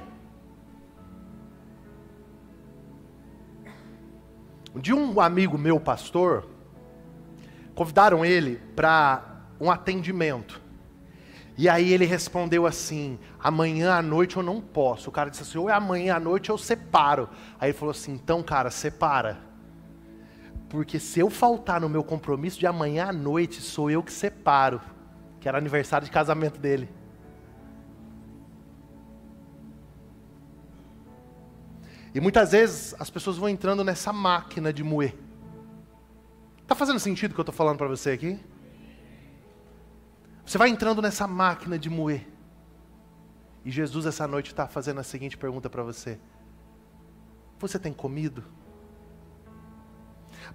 Dia 4.78 4.95
um 4.95 5.19
amigo 5.19 5.58
meu, 5.58 5.78
pastor, 5.78 6.48
convidaram 7.76 8.24
ele 8.24 8.62
para 8.78 9.41
um 9.60 9.69
atendimento. 9.69 10.59
E 11.60 11.67
aí 11.67 11.91
ele 11.91 12.06
respondeu 12.06 12.65
assim: 12.65 13.19
amanhã 13.38 13.95
à 13.95 14.02
noite 14.02 14.38
eu 14.38 14.41
não 14.41 14.62
posso. 14.62 15.10
O 15.10 15.12
cara 15.12 15.30
disse 15.30 15.43
assim: 15.43 15.58
ou 15.58 15.69
é 15.69 15.74
amanhã 15.74 16.15
à 16.15 16.19
noite 16.19 16.50
eu 16.50 16.58
separo. 16.58 17.28
Aí 17.60 17.72
ele 17.72 17.78
falou 17.78 17.91
assim: 17.91 18.13
então, 18.13 18.41
cara, 18.41 18.72
separa. 18.72 19.38
Porque 20.69 21.02
se 21.02 21.19
eu 21.19 21.30
faltar 21.30 21.82
no 21.82 21.89
meu 21.89 22.02
compromisso 22.02 22.58
de 22.58 22.65
amanhã 22.65 23.08
à 23.08 23.12
noite, 23.12 23.60
sou 23.60 23.91
eu 23.91 24.02
que 24.02 24.13
separo. 24.13 24.80
Que 25.41 25.50
era 25.50 25.58
aniversário 25.58 26.06
de 26.06 26.12
casamento 26.12 26.58
dele. 26.62 26.88
E 32.15 32.22
muitas 32.22 32.54
vezes 32.54 32.95
as 32.98 33.10
pessoas 33.10 33.36
vão 33.36 33.50
entrando 33.50 33.84
nessa 33.84 34.13
máquina 34.13 34.72
de 34.72 34.82
moer. 34.82 35.13
Está 36.62 36.74
fazendo 36.74 37.00
sentido 37.00 37.32
o 37.32 37.34
que 37.34 37.39
eu 37.41 37.43
estou 37.43 37.54
falando 37.54 37.78
para 37.78 37.89
você 37.89 38.12
aqui? 38.12 38.39
Você 40.49 40.57
vai 40.57 40.69
entrando 40.69 40.99
nessa 40.99 41.27
máquina 41.27 41.77
de 41.77 41.91
moer. 41.91 42.27
E 43.63 43.69
Jesus 43.69 44.07
essa 44.07 44.27
noite 44.27 44.47
está 44.47 44.67
fazendo 44.67 44.99
a 44.99 45.03
seguinte 45.03 45.38
pergunta 45.38 45.69
para 45.69 45.83
você: 45.83 46.19
Você 47.59 47.77
tem 47.77 47.93
comido? 47.93 48.43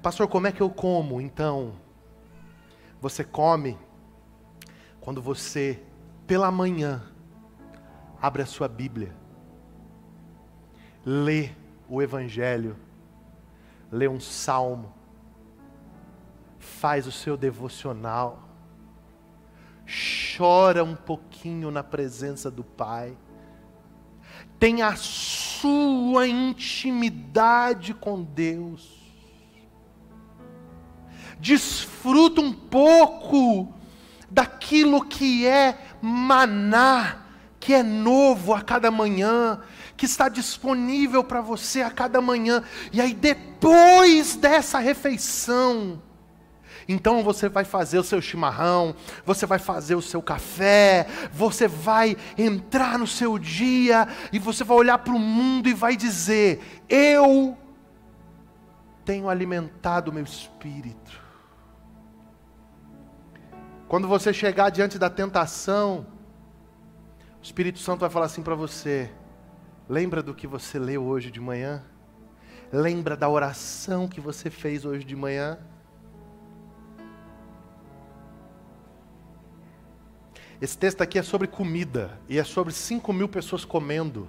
Pastor, 0.02 0.26
como 0.26 0.48
é 0.48 0.52
que 0.52 0.60
eu 0.60 0.68
como? 0.68 1.20
Então, 1.20 1.76
você 3.00 3.22
come 3.22 3.78
quando 5.00 5.22
você, 5.22 5.80
pela 6.26 6.50
manhã, 6.50 7.00
abre 8.20 8.42
a 8.42 8.46
sua 8.46 8.66
Bíblia 8.66 9.14
lê 11.04 11.50
o 11.88 12.00
Evangelho, 12.00 12.76
lê 13.92 14.08
um 14.08 14.18
salmo, 14.18 14.92
faz 16.58 17.06
o 17.06 17.12
seu 17.12 17.36
devocional, 17.36 18.43
chora 19.86 20.82
um 20.82 20.94
pouquinho 20.94 21.70
na 21.70 21.82
presença 21.82 22.50
do 22.50 22.64
Pai, 22.64 23.16
tem 24.58 24.82
a 24.82 24.96
sua 24.96 26.26
intimidade 26.26 27.92
com 27.94 28.22
Deus, 28.22 29.02
desfruta 31.38 32.40
um 32.40 32.52
pouco 32.52 33.72
daquilo 34.30 35.04
que 35.04 35.46
é 35.46 35.78
maná, 36.00 37.24
que 37.60 37.72
é 37.72 37.82
novo 37.82 38.52
a 38.52 38.60
cada 38.60 38.90
manhã, 38.90 39.60
que 39.96 40.06
está 40.06 40.28
disponível 40.28 41.22
para 41.22 41.40
você 41.40 41.82
a 41.82 41.90
cada 41.90 42.20
manhã. 42.20 42.62
E 42.92 43.00
aí, 43.00 43.14
depois 43.14 44.36
dessa 44.36 44.78
refeição, 44.78 46.02
então 46.88 47.22
você 47.22 47.48
vai 47.48 47.64
fazer 47.64 47.98
o 47.98 48.04
seu 48.04 48.20
chimarrão, 48.20 48.94
você 49.24 49.46
vai 49.46 49.58
fazer 49.58 49.94
o 49.94 50.02
seu 50.02 50.22
café, 50.22 51.06
você 51.32 51.66
vai 51.66 52.16
entrar 52.36 52.98
no 52.98 53.06
seu 53.06 53.38
dia 53.38 54.08
e 54.32 54.38
você 54.38 54.64
vai 54.64 54.76
olhar 54.76 54.98
para 54.98 55.14
o 55.14 55.18
mundo 55.18 55.68
e 55.68 55.74
vai 55.74 55.96
dizer: 55.96 56.60
Eu 56.88 57.56
tenho 59.04 59.28
alimentado 59.28 60.10
o 60.10 60.14
meu 60.14 60.24
espírito. 60.24 61.22
Quando 63.88 64.08
você 64.08 64.32
chegar 64.32 64.70
diante 64.70 64.98
da 64.98 65.10
tentação, 65.10 66.06
o 67.40 67.42
Espírito 67.44 67.78
Santo 67.78 68.00
vai 68.00 68.10
falar 68.10 68.26
assim 68.26 68.42
para 68.42 68.54
você: 68.54 69.10
Lembra 69.88 70.22
do 70.22 70.34
que 70.34 70.46
você 70.46 70.78
leu 70.78 71.04
hoje 71.04 71.30
de 71.30 71.40
manhã? 71.40 71.84
Lembra 72.72 73.16
da 73.16 73.28
oração 73.28 74.08
que 74.08 74.20
você 74.20 74.50
fez 74.50 74.84
hoje 74.84 75.04
de 75.04 75.14
manhã? 75.14 75.58
Esse 80.64 80.78
texto 80.78 81.02
aqui 81.02 81.18
é 81.18 81.22
sobre 81.22 81.46
comida 81.46 82.18
e 82.26 82.38
é 82.38 82.44
sobre 82.44 82.72
5 82.72 83.12
mil 83.12 83.28
pessoas 83.28 83.66
comendo. 83.66 84.26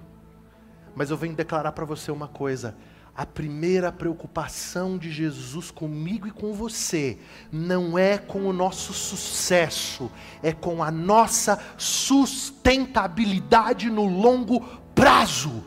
Mas 0.94 1.08
eu 1.08 1.16
venho 1.16 1.34
declarar 1.34 1.72
para 1.72 1.86
você 1.86 2.10
uma 2.10 2.28
coisa: 2.28 2.76
a 3.16 3.24
primeira 3.24 3.90
preocupação 3.90 4.98
de 4.98 5.10
Jesus 5.10 5.70
comigo 5.70 6.28
e 6.28 6.30
com 6.30 6.52
você 6.52 7.16
não 7.50 7.98
é 7.98 8.18
com 8.18 8.40
o 8.40 8.52
nosso 8.52 8.92
sucesso, 8.92 10.12
é 10.42 10.52
com 10.52 10.82
a 10.82 10.90
nossa 10.90 11.58
sustentabilidade 11.78 13.88
no 13.88 14.04
longo 14.04 14.60
prazo. 14.94 15.64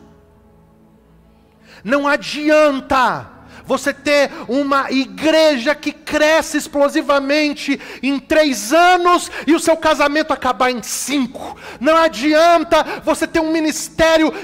Não 1.82 2.06
adianta 2.06 3.39
você 3.70 3.94
ter 3.94 4.32
uma 4.48 4.90
igreja 4.90 5.76
que 5.76 5.92
cresce 5.92 6.56
explosivamente 6.56 7.80
em 8.02 8.18
três 8.18 8.72
anos 8.72 9.30
e 9.46 9.54
o 9.54 9.60
seu 9.60 9.76
casamento 9.76 10.32
acabar 10.32 10.72
em 10.72 10.82
cinco. 10.82 11.56
Não 11.78 11.96
adianta 11.96 12.84
você 13.04 13.28
ter 13.28 13.38
um 13.38 13.52
ministério 13.52 14.34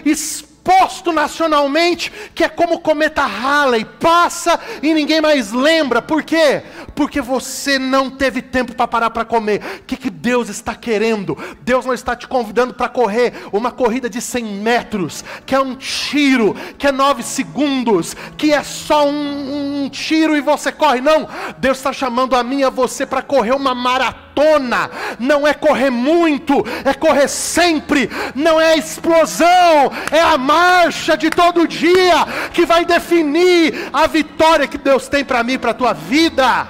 exposto 0.67 1.13
nacionalmente 1.13 2.13
que 2.35 2.43
é 2.43 2.49
como 2.49 2.75
o 2.75 2.81
cometa 2.81 3.25
Halley, 3.25 3.85
passa 3.85 4.59
e 4.83 4.93
ninguém 4.93 5.21
mais 5.21 5.53
lembra. 5.53 6.03
Por 6.03 6.25
quê? 6.25 6.63
porque 6.97 7.21
você 7.21 7.79
não 7.79 8.11
teve 8.11 8.41
tempo 8.41 8.75
para 8.75 8.89
parar 8.89 9.11
para 9.11 9.25
comer. 9.25 9.61
O 9.81 9.83
que, 9.85 9.97
que 9.97 10.09
Deus 10.09 10.49
está 10.49 10.75
querendo? 10.75 11.37
Deus 11.61 11.85
não 11.85 11.93
está 11.93 12.17
te 12.17 12.27
convidando 12.27 12.73
para 12.73 12.89
correr 12.89 13.35
uma 13.53 13.71
corrida 13.71 14.09
de 14.09 14.21
100 14.21 14.45
metros, 14.45 15.23
que 15.45 15.55
é 15.55 15.61
um 15.61 15.77
tiro, 15.77 16.57
que 16.79 16.87
é 16.87 16.93
9 16.93 17.23
segundos, 17.23 18.17
que 18.39 18.53
é 18.53 18.63
só 18.63 19.07
um, 19.07 19.85
um 19.85 19.89
tiro 19.91 20.35
e 20.35 20.41
você 20.41 20.73
corre. 20.73 21.03
Não, 21.03 21.29
Deus 21.59 21.77
está 21.77 21.93
chamando 21.93 22.35
a 22.35 22.43
mim 22.43 22.61
e 22.61 22.65
a 22.65 22.71
você 22.71 23.05
para 23.05 23.23
correr 23.23 23.55
uma 23.55 23.75
maratona. 23.75 24.91
Não 25.19 25.47
é 25.47 25.53
correr 25.53 25.91
muito, 25.91 26.65
é 26.83 26.95
correr 26.95 27.29
sempre. 27.29 28.09
Não 28.35 28.59
é 28.59 28.77
explosão, 28.77 29.93
é 30.11 30.21
a 30.21 30.39
marcha 30.57 31.17
de 31.17 31.29
todo 31.29 31.69
dia 31.69 32.25
que 32.53 32.65
vai 32.65 32.85
definir 32.85 33.91
a 33.93 34.07
vitória 34.07 34.67
que 34.67 34.79
Deus 34.79 35.07
tem 35.07 35.23
para 35.25 35.43
mim 35.43 35.55
e 35.55 35.59
para 35.59 35.73
a 35.73 35.81
tua 35.83 35.93
vida. 35.93 36.67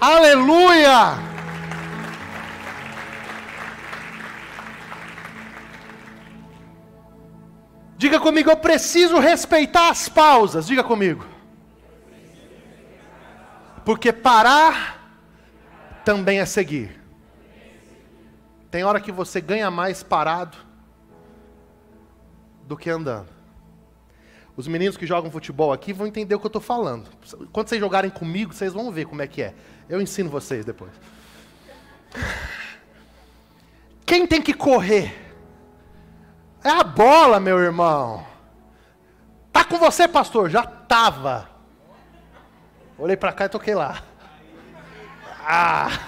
Aleluia! 0.00 1.26
Diga 7.98 8.20
comigo, 8.20 8.50
eu 8.50 8.56
preciso 8.56 9.18
respeitar 9.18 9.88
as 9.90 10.08
pausas. 10.08 10.66
Diga 10.66 10.84
comigo. 10.84 11.24
Porque 13.84 14.12
parar 14.12 14.76
também 16.04 16.40
é 16.40 16.46
seguir. 16.46 17.00
Tem 18.70 18.84
hora 18.84 19.00
que 19.00 19.12
você 19.12 19.40
ganha 19.40 19.70
mais 19.70 20.02
parado 20.02 20.65
do 22.66 22.76
que 22.76 22.90
andando. 22.90 23.28
Os 24.56 24.66
meninos 24.66 24.96
que 24.96 25.06
jogam 25.06 25.30
futebol 25.30 25.72
aqui 25.72 25.92
vão 25.92 26.06
entender 26.06 26.34
o 26.34 26.40
que 26.40 26.46
eu 26.46 26.48
estou 26.48 26.62
falando. 26.62 27.08
Quando 27.52 27.68
vocês 27.68 27.80
jogarem 27.80 28.10
comigo, 28.10 28.52
vocês 28.52 28.72
vão 28.72 28.90
ver 28.90 29.04
como 29.06 29.22
é 29.22 29.26
que 29.26 29.42
é. 29.42 29.54
Eu 29.88 30.00
ensino 30.00 30.30
vocês 30.30 30.64
depois. 30.64 30.92
Quem 34.04 34.26
tem 34.26 34.40
que 34.40 34.54
correr? 34.54 35.14
É 36.64 36.70
a 36.70 36.82
bola, 36.82 37.38
meu 37.38 37.58
irmão. 37.58 38.26
Tá 39.52 39.64
com 39.64 39.78
você, 39.78 40.08
pastor? 40.08 40.48
Já 40.48 40.62
tava. 40.64 41.48
Olhei 42.98 43.16
para 43.16 43.32
cá 43.32 43.44
e 43.44 43.48
toquei 43.50 43.74
lá. 43.74 44.02
Ah, 45.44 46.00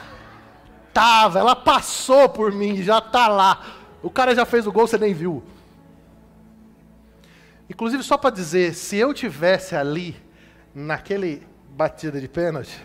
tava. 0.93 1.39
Ela 1.39 1.55
passou 1.55 2.29
por 2.29 2.51
mim, 2.51 2.83
já 2.83 3.01
tá 3.01 3.29
lá. 3.29 3.63
O 4.03 4.11
cara 4.11 4.35
já 4.35 4.47
fez 4.47 4.67
o 4.67 4.73
gol, 4.73 4.87
você 4.87 4.97
nem 4.97 5.13
viu. 5.13 5.43
Inclusive, 7.69 8.03
só 8.03 8.17
para 8.17 8.31
dizer, 8.31 8.75
se 8.75 8.97
eu 8.97 9.13
tivesse 9.13 9.77
ali 9.77 10.17
naquele 10.75 11.47
batida 11.71 12.21
de 12.21 12.29
pênalti, 12.29 12.85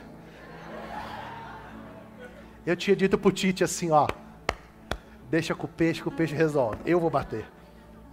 eu 2.65 2.76
tinha 2.76 2.96
dito 2.96 3.17
pro 3.17 3.32
Tite 3.32 3.63
assim, 3.63 3.91
ó. 3.91 4.08
Deixa 5.30 5.56
com 5.56 5.65
o 5.65 5.69
peixe, 5.69 6.02
que 6.02 6.08
o 6.08 6.12
peixe 6.12 6.36
resolve. 6.36 6.78
Eu 6.86 7.00
vou 7.00 7.10
bater. 7.10 7.46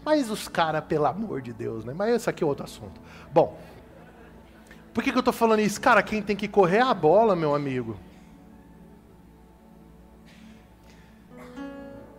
Mas 0.04 0.30
os 0.30 0.48
caras, 0.48 0.83
pelo 0.85 1.06
amor 1.06 1.42
de 1.42 1.52
Deus, 1.52 1.85
né? 1.85 1.92
Mas 1.94 2.14
esse 2.14 2.30
aqui 2.30 2.42
é 2.42 2.46
outro 2.46 2.64
assunto. 2.64 3.00
Bom, 3.33 3.59
por 4.94 5.04
que, 5.04 5.12
que 5.12 5.16
eu 5.16 5.20
estou 5.20 5.33
falando 5.33 5.61
isso? 5.61 5.80
Cara, 5.80 6.02
quem 6.02 6.22
tem 6.22 6.35
que 6.35 6.48
correr 6.48 6.78
é 6.78 6.83
a 6.83 6.94
bola, 6.94 7.37
meu 7.37 7.54
amigo. 7.54 7.96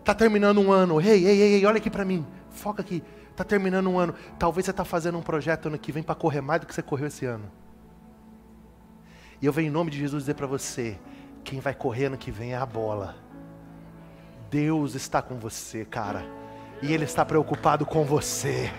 Tá 0.03 0.13
terminando 0.13 0.59
um 0.59 0.71
ano. 0.71 1.01
Ei, 1.01 1.25
ei, 1.25 1.41
ei, 1.41 1.65
olha 1.65 1.77
aqui 1.77 1.89
para 1.89 2.05
mim. 2.05 2.25
Foca 2.49 2.81
aqui. 2.81 3.03
Tá 3.41 3.45
terminando 3.45 3.89
um 3.89 3.97
ano. 3.97 4.13
Talvez 4.37 4.67
você 4.67 4.71
tá 4.71 4.85
fazendo 4.85 5.17
um 5.17 5.21
projeto 5.23 5.65
ano 5.65 5.79
que 5.79 5.91
vem 5.91 6.03
para 6.03 6.13
correr 6.13 6.41
mais 6.41 6.61
do 6.61 6.67
que 6.67 6.75
você 6.75 6.83
correu 6.83 7.07
esse 7.07 7.25
ano. 7.25 7.51
E 9.41 9.47
eu 9.47 9.51
venho 9.51 9.69
em 9.69 9.71
nome 9.71 9.89
de 9.89 9.97
Jesus 9.97 10.21
dizer 10.21 10.35
para 10.35 10.45
você, 10.45 10.99
quem 11.43 11.59
vai 11.59 11.73
correr 11.73 12.05
ano 12.05 12.17
que 12.19 12.29
vem 12.29 12.53
é 12.53 12.57
a 12.57 12.67
bola. 12.67 13.15
Deus 14.51 14.93
está 14.93 15.23
com 15.23 15.39
você, 15.39 15.83
cara. 15.83 16.23
E 16.83 16.93
Ele 16.93 17.03
está 17.03 17.25
preocupado 17.25 17.83
com 17.83 18.03
você. 18.03 18.71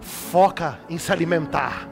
Foca 0.00 0.78
em 0.88 0.96
se 0.96 1.10
alimentar. 1.10 1.88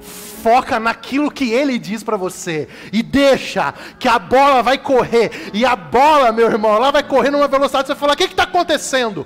foca 0.00 0.78
naquilo 0.78 1.30
que 1.30 1.52
ele 1.52 1.78
diz 1.78 2.02
para 2.02 2.16
você 2.16 2.68
e 2.92 3.00
deixa 3.00 3.72
que 3.96 4.08
a 4.08 4.18
bola 4.18 4.60
vai 4.60 4.76
correr 4.76 5.50
e 5.54 5.64
a 5.64 5.76
bola, 5.76 6.32
meu 6.32 6.50
irmão, 6.50 6.74
ela 6.74 6.90
vai 6.90 7.04
correr 7.04 7.30
numa 7.30 7.46
velocidade 7.46 7.86
você 7.86 7.94
fala: 7.94 8.14
"O 8.14 8.16
que 8.16 8.24
está 8.24 8.42
acontecendo?" 8.42 9.24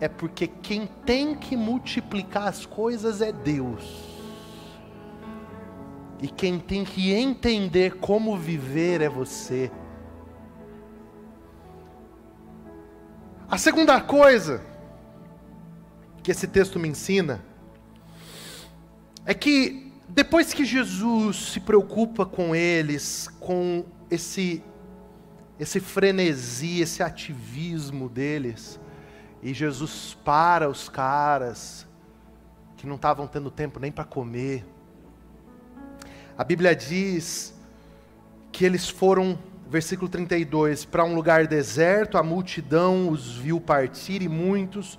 É 0.00 0.08
porque 0.08 0.46
quem 0.46 0.86
tem 1.04 1.34
que 1.34 1.56
multiplicar 1.56 2.48
as 2.48 2.64
coisas 2.64 3.20
é 3.20 3.32
Deus. 3.32 3.82
E 6.20 6.28
quem 6.28 6.58
tem 6.58 6.84
que 6.84 7.12
entender 7.12 7.96
como 7.96 8.36
viver 8.36 9.00
é 9.00 9.08
você. 9.08 9.70
A 13.50 13.56
segunda 13.56 14.00
coisa 14.00 14.62
que 16.22 16.30
esse 16.30 16.46
texto 16.46 16.78
me 16.78 16.88
ensina 16.88 17.42
é 19.24 19.32
que 19.32 19.92
depois 20.08 20.52
que 20.52 20.64
Jesus 20.64 21.36
se 21.52 21.60
preocupa 21.60 22.26
com 22.26 22.54
eles, 22.54 23.28
com 23.40 23.84
esse 24.10 24.62
esse 25.58 25.80
frenesi, 25.80 26.80
esse 26.80 27.02
ativismo 27.02 28.08
deles, 28.08 28.78
e 29.42 29.54
Jesus 29.54 30.16
para 30.24 30.68
os 30.68 30.88
caras 30.88 31.86
que 32.76 32.86
não 32.86 32.96
estavam 32.96 33.26
tendo 33.26 33.50
tempo 33.50 33.80
nem 33.80 33.90
para 33.90 34.04
comer. 34.04 34.64
A 36.36 36.44
Bíblia 36.44 36.74
diz 36.74 37.54
que 38.52 38.64
eles 38.64 38.88
foram, 38.88 39.38
versículo 39.68 40.08
32, 40.08 40.84
para 40.84 41.04
um 41.04 41.14
lugar 41.14 41.46
deserto, 41.46 42.16
a 42.16 42.22
multidão 42.22 43.08
os 43.08 43.36
viu 43.36 43.60
partir 43.60 44.22
e 44.22 44.28
muitos 44.28 44.98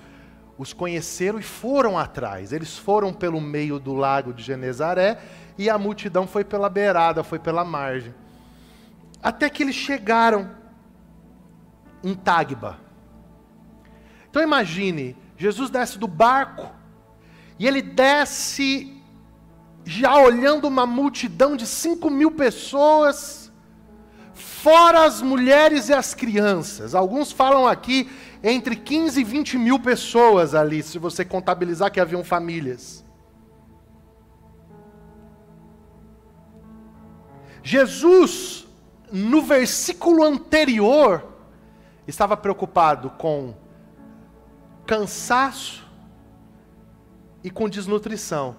os 0.58 0.74
conheceram 0.74 1.40
e 1.40 1.44
foram 1.44 1.98
atrás. 1.98 2.52
Eles 2.52 2.78
foram 2.78 3.14
pelo 3.14 3.40
meio 3.40 3.80
do 3.80 3.94
lago 3.94 4.34
de 4.34 4.44
Genezaré 4.44 5.18
e 5.58 5.70
a 5.70 5.78
multidão 5.78 6.28
foi 6.28 6.44
pela 6.44 6.70
beirada, 6.70 7.24
foi 7.24 7.40
pela 7.40 7.64
margem. 7.64 8.14
Até 9.24 9.50
que 9.50 9.64
eles 9.64 9.76
chegaram 9.76 10.52
em 12.04 12.14
Tagba. 12.14 12.89
Então 14.30 14.42
imagine, 14.42 15.16
Jesus 15.38 15.70
desce 15.70 15.98
do 15.98 16.08
barco 16.08 16.70
e 17.58 17.68
ele 17.68 17.82
desce 17.82 18.96
já 19.84 20.16
olhando 20.22 20.68
uma 20.68 20.86
multidão 20.86 21.56
de 21.56 21.66
5 21.66 22.10
mil 22.10 22.32
pessoas, 22.32 23.52
fora 24.34 25.06
as 25.06 25.22
mulheres 25.22 25.90
e 25.90 25.94
as 25.94 26.14
crianças. 26.14 26.94
Alguns 26.94 27.32
falam 27.32 27.68
aqui 27.68 28.10
entre 28.44 28.76
15 28.76 29.20
e 29.20 29.24
20 29.24 29.58
mil 29.58 29.80
pessoas 29.80 30.54
ali, 30.54 30.84
se 30.84 31.00
você 31.00 31.26
contabilizar 31.26 31.92
que 31.92 32.00
haviam 32.00 32.24
famílias. 32.24 33.04
Jesus, 37.64 38.68
no 39.12 39.42
versículo 39.42 40.24
anterior, 40.24 41.26
estava 42.08 42.38
preocupado 42.38 43.10
com 43.12 43.54
cansaço 44.90 45.88
e 47.44 47.52
com 47.52 47.70
desnutrição. 47.70 48.56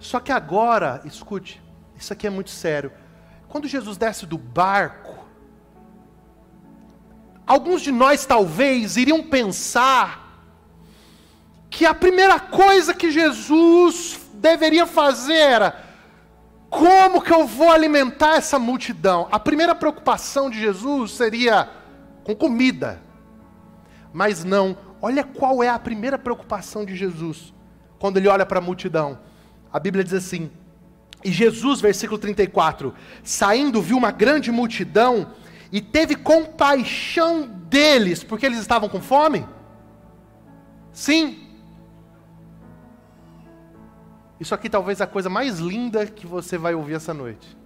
Só 0.00 0.18
que 0.18 0.32
agora, 0.32 1.00
escute, 1.04 1.62
isso 1.94 2.12
aqui 2.12 2.26
é 2.26 2.30
muito 2.30 2.50
sério. 2.50 2.90
Quando 3.46 3.68
Jesus 3.68 3.96
desce 3.96 4.26
do 4.26 4.36
barco, 4.36 5.24
alguns 7.46 7.82
de 7.82 7.92
nós 7.92 8.26
talvez 8.26 8.96
iriam 8.96 9.22
pensar 9.22 10.42
que 11.70 11.86
a 11.86 11.94
primeira 11.94 12.40
coisa 12.40 12.92
que 12.92 13.12
Jesus 13.12 14.20
deveria 14.34 14.86
fazer 14.86 15.34
era: 15.34 15.84
como 16.68 17.22
que 17.22 17.32
eu 17.32 17.46
vou 17.46 17.70
alimentar 17.70 18.34
essa 18.34 18.58
multidão? 18.58 19.28
A 19.30 19.38
primeira 19.38 19.72
preocupação 19.72 20.50
de 20.50 20.58
Jesus 20.58 21.12
seria 21.12 21.70
com 22.24 22.34
comida. 22.34 23.06
Mas 24.12 24.44
não, 24.44 24.76
olha 25.00 25.22
qual 25.22 25.62
é 25.62 25.68
a 25.68 25.78
primeira 25.78 26.18
preocupação 26.18 26.84
de 26.84 26.96
Jesus 26.96 27.52
quando 27.98 28.16
ele 28.16 28.28
olha 28.28 28.46
para 28.46 28.58
a 28.58 28.62
multidão. 28.62 29.18
A 29.72 29.78
Bíblia 29.78 30.04
diz 30.04 30.14
assim: 30.14 30.50
E 31.24 31.30
Jesus, 31.30 31.80
versículo 31.80 32.18
34, 32.18 32.94
saindo, 33.22 33.82
viu 33.82 33.96
uma 33.96 34.10
grande 34.10 34.50
multidão 34.50 35.32
e 35.70 35.80
teve 35.80 36.14
compaixão 36.14 37.46
deles, 37.68 38.24
porque 38.24 38.46
eles 38.46 38.58
estavam 38.58 38.88
com 38.88 39.00
fome? 39.00 39.46
Sim. 40.92 41.44
Isso 44.40 44.54
aqui 44.54 44.70
talvez 44.70 45.00
é 45.00 45.04
a 45.04 45.06
coisa 45.06 45.28
mais 45.28 45.58
linda 45.58 46.06
que 46.06 46.26
você 46.26 46.56
vai 46.56 46.74
ouvir 46.74 46.94
essa 46.94 47.12
noite. 47.12 47.56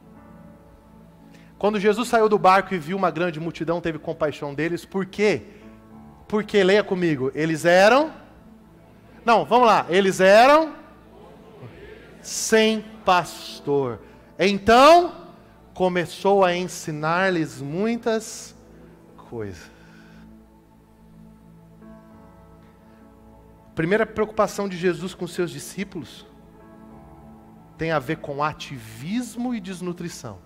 Quando 1.58 1.78
Jesus 1.78 2.08
saiu 2.08 2.28
do 2.28 2.38
barco 2.38 2.74
e 2.74 2.78
viu 2.78 2.96
uma 2.96 3.10
grande 3.10 3.38
multidão, 3.38 3.80
teve 3.80 3.98
compaixão 3.98 4.52
deles, 4.52 4.84
por 4.84 5.06
quê? 5.06 5.42
Leia 6.64 6.82
comigo, 6.82 7.30
eles 7.34 7.64
eram. 7.64 8.12
Não, 9.24 9.44
vamos 9.44 9.66
lá. 9.66 9.86
Eles 9.88 10.20
eram 10.20 10.74
sem 12.22 12.82
pastor. 13.04 14.00
Então, 14.38 15.12
começou 15.74 16.44
a 16.44 16.56
ensinar-lhes 16.56 17.60
muitas 17.60 18.54
coisas. 19.28 19.70
Primeira 23.74 24.06
preocupação 24.06 24.68
de 24.68 24.76
Jesus 24.76 25.14
com 25.14 25.26
seus 25.26 25.50
discípulos 25.50 26.26
tem 27.78 27.90
a 27.90 27.98
ver 27.98 28.18
com 28.18 28.44
ativismo 28.44 29.54
e 29.54 29.60
desnutrição. 29.60 30.38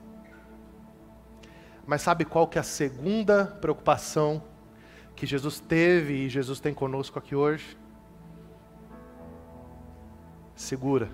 Mas 1.87 2.03
sabe 2.03 2.25
qual 2.25 2.49
que 2.49 2.57
é 2.57 2.61
a 2.61 2.65
segunda 2.65 3.45
preocupação 3.61 4.43
que 5.17 5.27
Jesus 5.27 5.59
teve 5.59 6.27
e 6.27 6.29
Jesus 6.29 6.61
tem 6.61 6.73
conosco 6.73 7.19
aqui 7.19 7.35
hoje? 7.35 7.77
Segura 10.55 11.11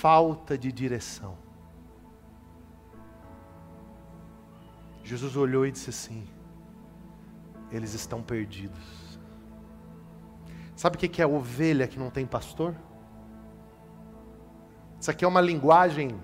falta 0.00 0.56
de 0.56 0.72
direção. 0.72 1.36
Jesus 5.04 5.36
olhou 5.36 5.66
e 5.66 5.70
disse 5.70 5.90
assim: 5.90 6.26
eles 7.70 7.92
estão 7.92 8.22
perdidos. 8.22 9.18
Sabe 10.74 10.96
o 10.96 10.98
que 10.98 11.20
é 11.20 11.26
ovelha 11.26 11.86
que 11.86 11.98
não 11.98 12.08
tem 12.08 12.24
pastor? 12.24 12.74
Isso 14.98 15.10
aqui 15.10 15.22
é 15.22 15.28
uma 15.28 15.42
linguagem 15.42 16.18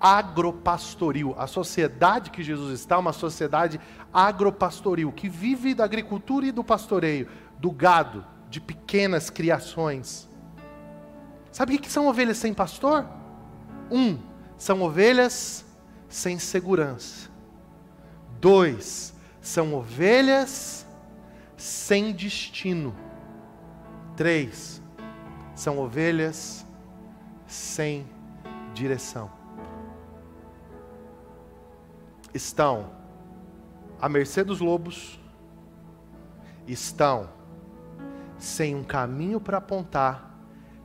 agropastoril. 0.00 1.34
A 1.38 1.46
sociedade 1.46 2.30
que 2.30 2.42
Jesus 2.42 2.80
está 2.80 2.96
é 2.96 2.98
uma 2.98 3.12
sociedade 3.12 3.80
agropastoril, 4.12 5.12
que 5.12 5.28
vive 5.28 5.74
da 5.74 5.84
agricultura 5.84 6.46
e 6.46 6.52
do 6.52 6.64
pastoreio, 6.64 7.28
do 7.58 7.70
gado, 7.70 8.24
de 8.48 8.60
pequenas 8.60 9.30
criações. 9.30 10.28
Sabe 11.50 11.74
o 11.74 11.78
que 11.78 11.90
são 11.90 12.06
ovelhas 12.06 12.38
sem 12.38 12.54
pastor? 12.54 13.06
Um, 13.90 14.18
são 14.56 14.82
ovelhas 14.82 15.64
sem 16.08 16.38
segurança. 16.38 17.28
Dois, 18.40 19.14
são 19.40 19.74
ovelhas 19.74 20.86
sem 21.56 22.12
destino. 22.12 22.94
Três, 24.16 24.80
são 25.54 25.78
ovelhas 25.78 26.64
sem 27.46 28.06
direção. 28.74 29.37
Estão 32.38 32.92
à 34.00 34.08
mercê 34.08 34.44
dos 34.44 34.60
lobos, 34.60 35.18
estão 36.68 37.28
sem 38.38 38.76
um 38.76 38.84
caminho 38.84 39.40
para 39.40 39.58
apontar 39.58 40.38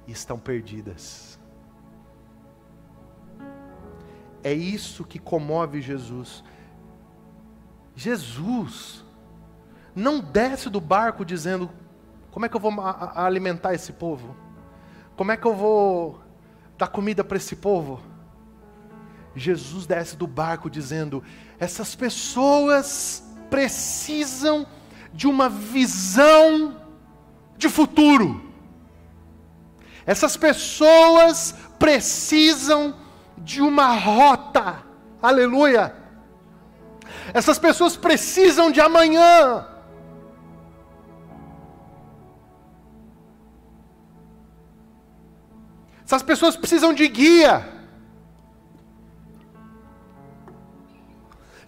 e 0.08 0.12
estão 0.12 0.40
perdidas. 0.40 1.38
É 4.44 4.52
isso 4.52 5.04
que 5.04 5.20
comove 5.20 5.80
Jesus. 5.80 6.44
Jesus 7.96 9.06
não 9.96 10.22
desce 10.22 10.72
do 10.72 10.82
barco 10.82 11.24
dizendo: 11.24 11.70
como 12.32 12.48
é 12.48 12.50
que 12.50 12.56
eu 12.56 12.60
vou 12.60 12.74
alimentar 13.14 13.76
esse 13.76 13.94
povo? 13.94 14.36
Como 15.16 15.32
é 15.32 15.38
que 15.38 15.46
eu 15.46 15.54
vou 15.54 16.20
dar 16.80 16.88
comida 16.88 17.24
para 17.24 17.38
esse 17.38 17.56
povo? 17.56 18.13
Jesus 19.36 19.86
desce 19.86 20.16
do 20.16 20.28
barco 20.28 20.70
dizendo: 20.70 21.24
essas 21.60 21.96
pessoas 21.96 23.24
precisam 23.50 24.66
de 25.14 25.28
uma 25.28 25.50
visão 25.50 26.82
de 27.58 27.70
futuro. 27.70 28.52
Essas 30.06 30.36
pessoas 30.36 31.56
precisam 31.80 32.96
de 33.38 33.62
uma 33.62 33.96
rota. 33.96 34.84
Aleluia. 35.22 35.96
Essas 37.34 37.58
pessoas 37.58 37.96
precisam 37.96 38.72
de 38.72 38.82
amanhã. 38.82 39.68
Essas 46.06 46.22
pessoas 46.22 46.56
precisam 46.56 46.94
de 46.94 47.08
guia. 47.08 47.73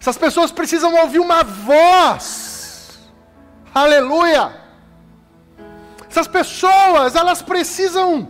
Essas 0.06 0.18
pessoas 0.18 0.52
precisam 0.52 0.94
ouvir 0.94 1.18
uma 1.18 1.42
voz. 1.42 2.96
Aleluia. 3.74 4.54
Essas 6.08 6.28
pessoas, 6.28 7.16
elas 7.16 7.42
precisam 7.42 8.28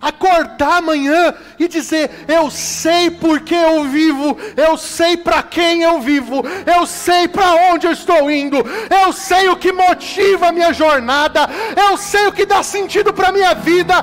acordar 0.00 0.78
amanhã 0.78 1.34
e 1.58 1.68
dizer: 1.68 2.24
Eu 2.28 2.50
sei 2.50 3.10
por 3.10 3.40
que 3.40 3.54
eu 3.54 3.84
vivo, 3.84 4.36
eu 4.56 4.76
sei 4.76 5.16
para 5.16 5.42
quem 5.42 5.82
eu 5.82 6.00
vivo, 6.00 6.44
eu 6.66 6.86
sei 6.86 7.28
para 7.28 7.72
onde 7.72 7.86
eu 7.86 7.92
estou 7.92 8.30
indo, 8.30 8.58
eu 9.04 9.12
sei 9.12 9.48
o 9.48 9.56
que 9.56 9.72
motiva 9.72 10.48
a 10.48 10.52
minha 10.52 10.72
jornada, 10.72 11.48
eu 11.76 11.96
sei 11.96 12.26
o 12.26 12.32
que 12.32 12.46
dá 12.46 12.62
sentido 12.62 13.12
para 13.12 13.28
a 13.28 13.32
minha 13.32 13.54
vida, 13.54 13.94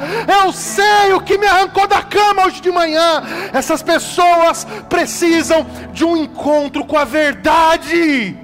eu 0.43 0.51
sei 0.51 1.13
o 1.13 1.21
que 1.21 1.37
me 1.37 1.45
arrancou 1.45 1.87
da 1.87 2.01
cama 2.01 2.45
hoje 2.45 2.61
de 2.61 2.71
manhã. 2.71 3.23
Essas 3.53 3.81
pessoas 3.81 4.65
precisam 4.89 5.65
de 5.91 6.03
um 6.03 6.17
encontro 6.17 6.85
com 6.85 6.97
a 6.97 7.05
verdade. 7.05 8.42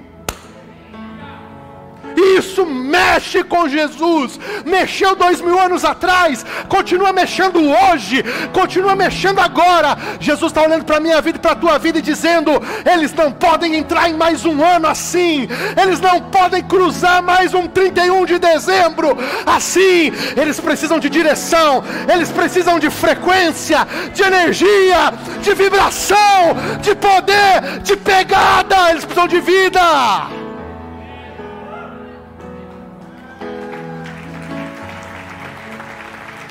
Isso 2.16 2.66
mexe 2.66 3.42
com 3.42 3.68
Jesus. 3.68 4.38
Mexeu 4.64 5.14
dois 5.14 5.40
mil 5.40 5.58
anos 5.58 5.84
atrás, 5.84 6.44
continua 6.68 7.12
mexendo 7.12 7.60
hoje, 7.60 8.24
continua 8.52 8.96
mexendo 8.96 9.38
agora. 9.40 9.96
Jesus 10.20 10.50
está 10.50 10.62
olhando 10.62 10.84
para 10.84 10.96
a 10.96 11.00
minha 11.00 11.20
vida 11.20 11.38
e 11.38 11.40
para 11.40 11.52
a 11.52 11.56
tua 11.56 11.78
vida 11.78 11.98
e 11.98 12.02
dizendo: 12.02 12.50
eles 12.90 13.12
não 13.14 13.32
podem 13.32 13.76
entrar 13.76 14.08
em 14.08 14.14
mais 14.14 14.44
um 14.44 14.64
ano 14.64 14.86
assim, 14.86 15.48
eles 15.80 16.00
não 16.00 16.20
podem 16.20 16.62
cruzar 16.62 17.22
mais 17.22 17.54
um 17.54 17.66
31 17.66 18.24
de 18.26 18.38
dezembro 18.38 19.16
assim. 19.46 20.12
Eles 20.36 20.60
precisam 20.60 20.98
de 20.98 21.08
direção, 21.08 21.82
eles 22.12 22.30
precisam 22.30 22.78
de 22.78 22.90
frequência, 22.90 23.86
de 24.14 24.22
energia, 24.22 25.12
de 25.42 25.54
vibração, 25.54 26.56
de 26.80 26.94
poder, 26.94 27.80
de 27.82 27.96
pegada, 27.96 28.90
eles 28.90 29.04
precisam 29.04 29.28
de 29.28 29.40
vida. 29.40 30.39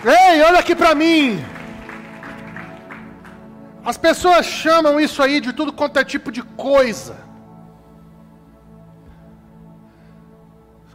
Ei, 0.05 0.41
olha 0.41 0.59
aqui 0.59 0.75
para 0.75 0.95
mim. 0.95 1.43
As 3.83 3.97
pessoas 3.97 4.45
chamam 4.45 4.99
isso 4.99 5.21
aí 5.21 5.41
de 5.41 5.51
tudo 5.51 5.73
quanto 5.73 5.97
é 5.97 6.03
tipo 6.03 6.31
de 6.31 6.41
coisa. 6.41 7.17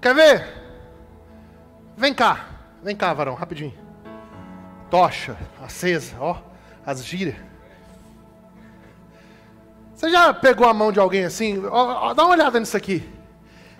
Quer 0.00 0.14
ver? 0.14 0.46
Vem 1.96 2.12
cá, 2.12 2.46
vem 2.82 2.94
cá, 2.94 3.12
varão, 3.12 3.34
rapidinho. 3.34 3.74
Tocha, 4.90 5.36
acesa, 5.62 6.16
ó, 6.20 6.36
as 6.84 7.04
gírias. 7.04 7.36
Você 9.94 10.10
já 10.10 10.34
pegou 10.34 10.68
a 10.68 10.74
mão 10.74 10.92
de 10.92 11.00
alguém 11.00 11.24
assim? 11.24 11.64
Ó, 11.66 12.08
ó, 12.10 12.14
dá 12.14 12.24
uma 12.24 12.32
olhada 12.32 12.60
nisso 12.60 12.76
aqui. 12.76 13.08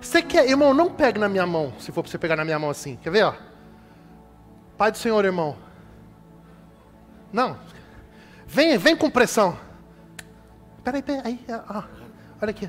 Você 0.00 0.22
quer, 0.22 0.48
irmão, 0.48 0.72
não 0.72 0.90
pegue 0.90 1.18
na 1.18 1.28
minha 1.28 1.46
mão, 1.46 1.72
se 1.78 1.92
for 1.92 2.02
para 2.02 2.10
você 2.10 2.18
pegar 2.18 2.36
na 2.36 2.44
minha 2.44 2.58
mão 2.58 2.70
assim. 2.70 2.96
Quer 3.02 3.10
ver, 3.10 3.24
ó? 3.24 3.34
Pai 4.76 4.90
do 4.90 4.98
Senhor, 4.98 5.24
irmão. 5.24 5.56
Não. 7.32 7.58
Vem, 8.46 8.76
vem 8.78 8.96
com 8.96 9.10
pressão. 9.10 9.58
Peraí, 10.82 11.02
peraí. 11.02 11.44
Ó, 11.68 11.82
olha 12.42 12.50
aqui. 12.50 12.68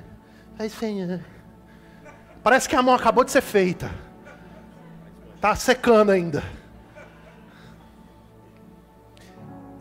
Aí, 0.57 0.69
Senhor. 0.69 1.19
Parece 2.43 2.69
que 2.69 2.75
a 2.75 2.81
mão 2.81 2.95
acabou 2.95 3.23
de 3.23 3.31
ser 3.31 3.41
feita. 3.41 3.91
Tá 5.41 5.55
secando 5.55 6.11
ainda. 6.11 6.43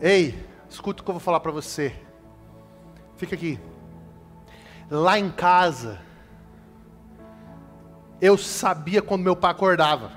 Ei, 0.01 0.47
escuta 0.69 1.01
o 1.01 1.03
que 1.05 1.09
eu 1.09 1.13
vou 1.13 1.19
falar 1.19 1.39
para 1.39 1.51
você. 1.51 1.95
Fica 3.17 3.35
aqui. 3.35 3.59
Lá 4.89 5.17
em 5.17 5.31
casa, 5.31 5.99
eu 8.21 8.37
sabia 8.37 9.01
quando 9.01 9.23
meu 9.23 9.35
pai 9.35 9.51
acordava. 9.51 10.11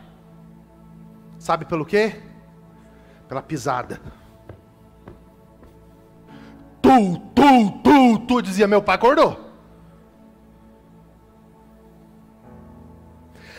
Sabe 1.39 1.65
pelo 1.65 1.87
quê? 1.87 2.21
Pela 3.29 3.41
pisada. 3.41 4.01
Tu, 6.83 7.19
tu, 7.35 7.71
tu, 7.83 8.19
tu, 8.21 8.43
dizia 8.43 8.67
meu 8.67 8.83
pai, 8.83 8.97
acordou. 8.97 9.49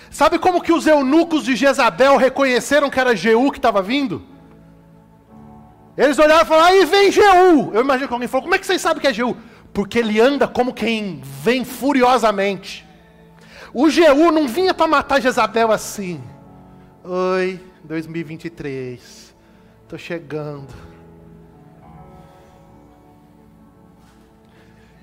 Sabe 0.10 0.40
como 0.40 0.62
que 0.62 0.74
os 0.74 0.88
eunucos 0.88 1.44
de 1.44 1.56
Jezabel 1.56 2.18
reconheceram 2.18 2.90
que 2.90 3.00
era 3.00 3.16
Jeú 3.16 3.52
que 3.52 3.60
estava 3.60 3.82
vindo? 3.82 4.24
Eles 5.96 6.18
olharam 6.18 6.44
e 6.44 6.46
falaram, 6.46 6.68
aí 6.68 6.86
vem 6.86 7.12
Jeú. 7.12 7.72
Eu 7.74 7.82
imagino 7.82 8.08
que 8.08 8.14
alguém 8.14 8.28
falou, 8.28 8.44
como 8.44 8.56
é 8.56 8.58
que 8.58 8.66
vocês 8.66 8.82
sabem 8.82 9.02
que 9.02 9.08
é 9.08 9.14
Jeú? 9.14 9.38
Porque 9.74 10.00
ele 10.00 10.20
anda 10.20 10.48
como 10.48 10.74
quem 10.74 11.22
vem 11.24 11.64
furiosamente. 11.64 12.88
O 13.74 13.90
Jeú 13.90 14.32
não 14.32 14.48
vinha 14.48 14.74
para 14.74 14.88
matar 14.88 15.22
Jezabel 15.22 15.72
assim. 15.72 16.24
Oi, 17.04 17.60
2023. 17.84 19.36
Estou 19.84 20.00
chegando. 20.00 20.74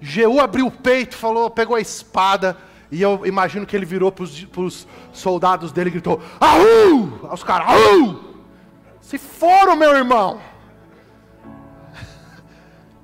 Jeú 0.01 0.41
abriu 0.41 0.67
o 0.67 0.71
peito, 0.71 1.17
falou, 1.17 1.51
pegou 1.51 1.75
a 1.75 1.81
espada, 1.81 2.57
e 2.91 3.03
eu 3.03 3.27
imagino 3.27 3.67
que 3.67 3.75
ele 3.75 3.87
virou 3.87 4.13
para 4.13 4.25
os 4.25 4.87
soldados 5.13 5.73
dele 5.73 5.89
e 5.89 5.93
gritou: 5.93 6.21
Aú! 6.39 7.27
Aos 7.29 7.43
caras, 7.43 7.69
Aú! 7.69 8.27
Se 9.01 9.19
foram, 9.19 9.77
meu 9.77 9.97
irmão. 9.97 10.41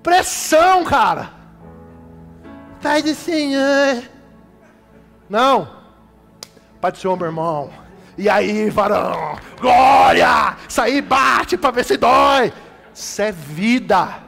Pressão, 0.03 0.85
cara. 0.85 1.31
Pai 2.83 3.03
do 3.03 3.15
Senhor. 3.15 4.03
Não. 5.29 5.69
Pai 6.81 6.91
do 6.91 6.99
Senhor, 6.99 7.17
meu 7.17 7.27
irmão. 7.27 7.82
E 8.17 8.29
aí, 8.29 8.69
varão, 8.69 9.39
glória! 9.59 10.57
Isso 10.69 10.81
aí 10.81 11.01
bate 11.01 11.57
para 11.57 11.71
ver 11.71 11.85
se 11.85 11.97
dói. 11.97 12.53
Isso 12.95 13.23
é 13.23 13.33
vida. 13.33 14.23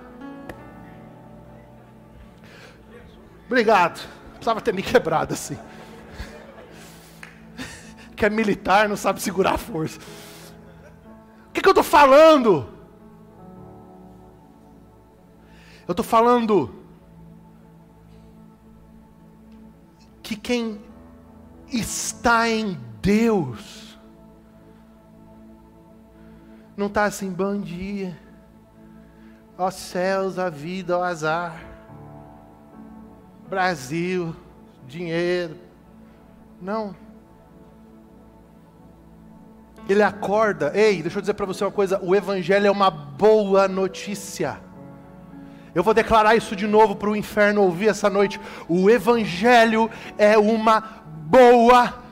Obrigado. 3.47 4.01
Precisava 4.31 4.61
ter 4.61 4.73
me 4.73 4.83
quebrado 4.83 5.35
assim. 5.35 5.59
Que 8.16 8.25
é 8.25 8.31
militar, 8.31 8.88
não 8.88 8.97
sabe 8.97 9.20
segurar 9.20 9.55
a 9.55 9.59
força. 9.59 9.99
O 11.49 11.53
que, 11.53 11.61
que 11.61 11.68
eu 11.68 11.73
estou 11.73 11.85
falando? 11.85 12.75
Eu 15.87 15.92
estou 15.92 16.05
falando 16.05 16.75
que 20.23 20.37
quem 20.37 20.81
está 21.68 22.49
em 22.49 22.81
Deus. 23.05 23.99
Não 26.75 26.87
está 26.87 27.05
assim, 27.05 27.31
bom 27.31 27.61
dia. 27.61 28.19
Ó 29.59 29.71
céus, 29.71 30.38
a 30.38 30.49
vida, 30.49 30.99
ó 30.99 31.03
azar. 31.03 31.62
Brasil, 33.47 34.35
dinheiro. 34.88 35.55
Não. 36.62 36.97
Ele 39.87 40.03
acorda. 40.03 40.73
Ei, 40.75 41.03
deixa 41.03 41.19
eu 41.19 41.21
dizer 41.21 41.35
para 41.35 41.45
você 41.45 41.62
uma 41.62 41.71
coisa: 41.71 42.01
o 42.03 42.17
Evangelho 42.17 42.67
é 42.67 42.71
uma 42.71 42.90
boa 42.90 43.69
notícia. 43.69 44.59
Eu 45.75 45.83
vou 45.83 45.93
declarar 45.93 46.37
isso 46.37 46.57
de 46.57 46.67
novo 46.67 46.97
para 46.97 47.11
o 47.11 47.17
inferno 47.17 47.62
ouvir 47.62 47.88
essa 47.88 48.09
noite. 48.09 48.40
O 48.67 48.88
Evangelho 48.88 49.90
é 50.17 50.38
uma 50.38 50.81
boa 51.27 51.83
notícia. 51.83 52.04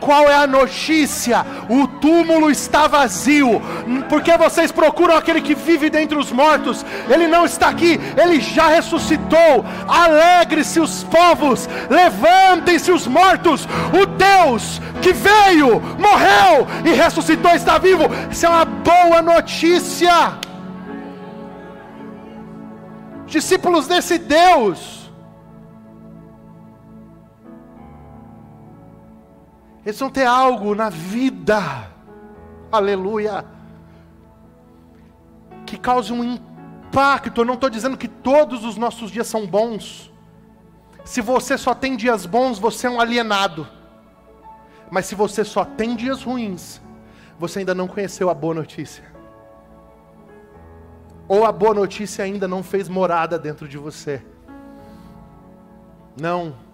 Qual 0.00 0.26
é 0.28 0.34
a 0.34 0.46
notícia? 0.46 1.44
O 1.68 1.86
túmulo 1.86 2.50
está 2.50 2.88
vazio. 2.88 3.60
Porque 4.08 4.34
vocês 4.36 4.72
procuram 4.72 5.14
aquele 5.14 5.42
que 5.42 5.54
vive 5.54 5.90
dentre 5.90 6.16
os 6.16 6.32
mortos? 6.32 6.84
Ele 7.08 7.26
não 7.26 7.44
está 7.44 7.68
aqui, 7.68 8.00
ele 8.16 8.40
já 8.40 8.68
ressuscitou. 8.68 9.64
Alegre-se 9.86 10.80
os 10.80 11.04
povos, 11.04 11.68
levantem-se 11.90 12.90
os 12.90 13.06
mortos. 13.06 13.68
O 13.92 14.06
Deus 14.06 14.80
que 15.02 15.12
veio, 15.12 15.80
morreu 15.98 16.66
e 16.84 16.94
ressuscitou 16.94 17.52
está 17.52 17.76
vivo. 17.76 18.04
Isso 18.30 18.46
é 18.46 18.48
uma 18.48 18.64
boa 18.64 19.20
notícia. 19.20 20.32
Discípulos 23.26 23.86
desse 23.86 24.18
Deus 24.18 24.99
Eles 29.90 29.98
vão 29.98 30.08
ter 30.08 30.24
algo 30.24 30.72
na 30.72 30.88
vida, 30.88 31.90
aleluia, 32.70 33.44
que 35.66 35.76
cause 35.76 36.12
um 36.12 36.22
impacto. 36.22 37.40
Eu 37.40 37.44
não 37.44 37.54
estou 37.54 37.68
dizendo 37.68 37.96
que 37.96 38.06
todos 38.06 38.64
os 38.64 38.76
nossos 38.76 39.10
dias 39.10 39.26
são 39.26 39.44
bons. 39.44 40.12
Se 41.04 41.20
você 41.20 41.58
só 41.58 41.74
tem 41.74 41.96
dias 41.96 42.24
bons, 42.24 42.56
você 42.56 42.86
é 42.86 42.90
um 42.90 43.00
alienado. 43.00 43.66
Mas 44.88 45.06
se 45.06 45.16
você 45.16 45.44
só 45.44 45.64
tem 45.64 45.96
dias 45.96 46.22
ruins, 46.22 46.80
você 47.36 47.58
ainda 47.58 47.74
não 47.74 47.88
conheceu 47.88 48.30
a 48.30 48.34
boa 48.34 48.54
notícia. 48.54 49.02
Ou 51.26 51.44
a 51.44 51.50
boa 51.50 51.74
notícia 51.74 52.24
ainda 52.24 52.46
não 52.46 52.62
fez 52.62 52.88
morada 52.88 53.36
dentro 53.36 53.66
de 53.66 53.76
você. 53.76 54.24
Não. 56.16 56.69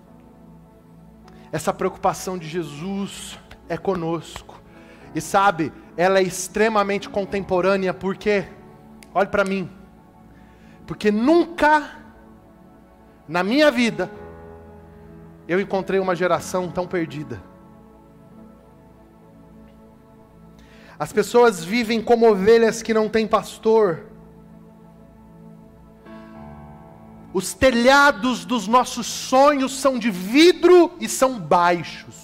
Essa 1.57 1.73
preocupação 1.73 2.37
de 2.37 2.47
Jesus 2.47 3.39
é 3.67 3.79
conosco. 3.79 4.61
E 5.15 5.23
sabe, 5.23 5.73
ela 5.97 6.19
é 6.19 6.23
extremamente 6.23 7.09
contemporânea, 7.09 7.95
porque, 7.95 8.45
olhe 9.15 9.29
para 9.31 9.43
mim, 9.43 9.67
porque 10.87 11.11
nunca 11.11 11.97
na 13.27 13.43
minha 13.43 13.71
vida 13.71 14.11
eu 15.49 15.59
encontrei 15.59 15.99
uma 15.99 16.15
geração 16.15 16.71
tão 16.71 16.87
perdida. 16.87 17.43
As 20.99 21.11
pessoas 21.11 21.65
vivem 21.65 22.03
como 22.03 22.31
ovelhas 22.31 22.83
que 22.83 22.93
não 22.93 23.09
têm 23.09 23.27
pastor. 23.27 24.05
Os 27.37 27.53
telhados 27.53 28.47
dos 28.47 28.67
nossos 28.67 29.07
sonhos 29.07 29.79
são 29.79 29.99
de 29.99 30.11
vidro 30.11 30.91
e 30.99 31.07
são 31.07 31.39
baixos. 31.39 32.15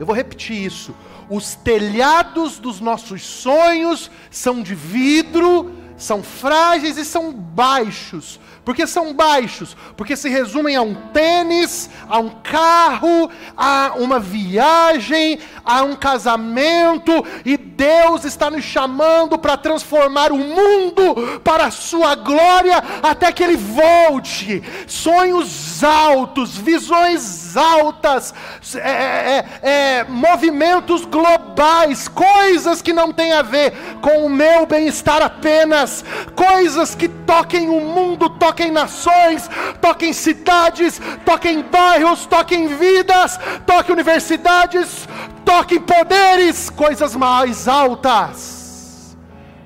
Eu 0.00 0.04
vou 0.04 0.16
repetir 0.16 0.64
isso. 0.64 0.92
Os 1.30 1.54
telhados 1.54 2.58
dos 2.58 2.80
nossos 2.80 3.22
sonhos 3.22 4.10
são 4.32 4.64
de 4.64 4.74
vidro, 4.74 5.70
são 5.96 6.24
frágeis 6.24 6.96
e 6.96 7.04
são 7.04 7.32
baixos. 7.32 8.40
Por 8.64 8.76
que 8.76 8.86
são 8.86 9.12
baixos? 9.12 9.76
Porque 9.96 10.16
se 10.16 10.28
resumem 10.28 10.76
a 10.76 10.82
um 10.82 10.94
tênis, 10.94 11.90
a 12.08 12.18
um 12.20 12.30
carro, 12.30 13.28
a 13.56 13.94
uma 13.96 14.20
viagem, 14.20 15.40
a 15.64 15.82
um 15.82 15.96
casamento, 15.96 17.24
e 17.44 17.56
Deus 17.56 18.24
está 18.24 18.48
nos 18.48 18.62
chamando 18.62 19.36
para 19.36 19.56
transformar 19.56 20.30
o 20.30 20.38
mundo 20.38 21.40
para 21.42 21.66
a 21.66 21.70
sua 21.72 22.14
glória 22.14 22.82
até 23.02 23.32
que 23.32 23.42
ele 23.42 23.56
volte. 23.56 24.62
Sonhos 24.86 25.82
altos, 25.82 26.56
visões 26.56 27.41
altas, 27.56 28.32
é, 28.76 28.78
é, 28.78 29.44
é, 29.62 29.98
é 29.98 30.04
movimentos 30.04 31.04
globais, 31.04 32.08
coisas 32.08 32.80
que 32.80 32.92
não 32.92 33.12
têm 33.12 33.32
a 33.32 33.42
ver 33.42 33.72
com 34.00 34.24
o 34.24 34.30
meu 34.30 34.66
bem-estar 34.66 35.20
apenas, 35.20 36.04
coisas 36.36 36.94
que 36.94 37.08
toquem 37.08 37.68
o 37.68 37.80
mundo, 37.80 38.30
toquem 38.30 38.52
toque 38.52 38.64
em 38.64 38.70
nações, 38.70 39.48
toque 39.80 40.06
em 40.06 40.12
cidades, 40.12 41.00
toque 41.24 41.48
em 41.48 41.62
bairros, 41.62 42.26
toque 42.26 42.54
em 42.54 42.68
vidas, 42.68 43.38
toque 43.66 43.90
em 43.90 43.94
universidades, 43.94 45.08
toque 45.44 45.76
em 45.76 45.80
poderes, 45.80 46.70
coisas 46.70 47.16
mais 47.16 47.66
altas. 47.66 49.16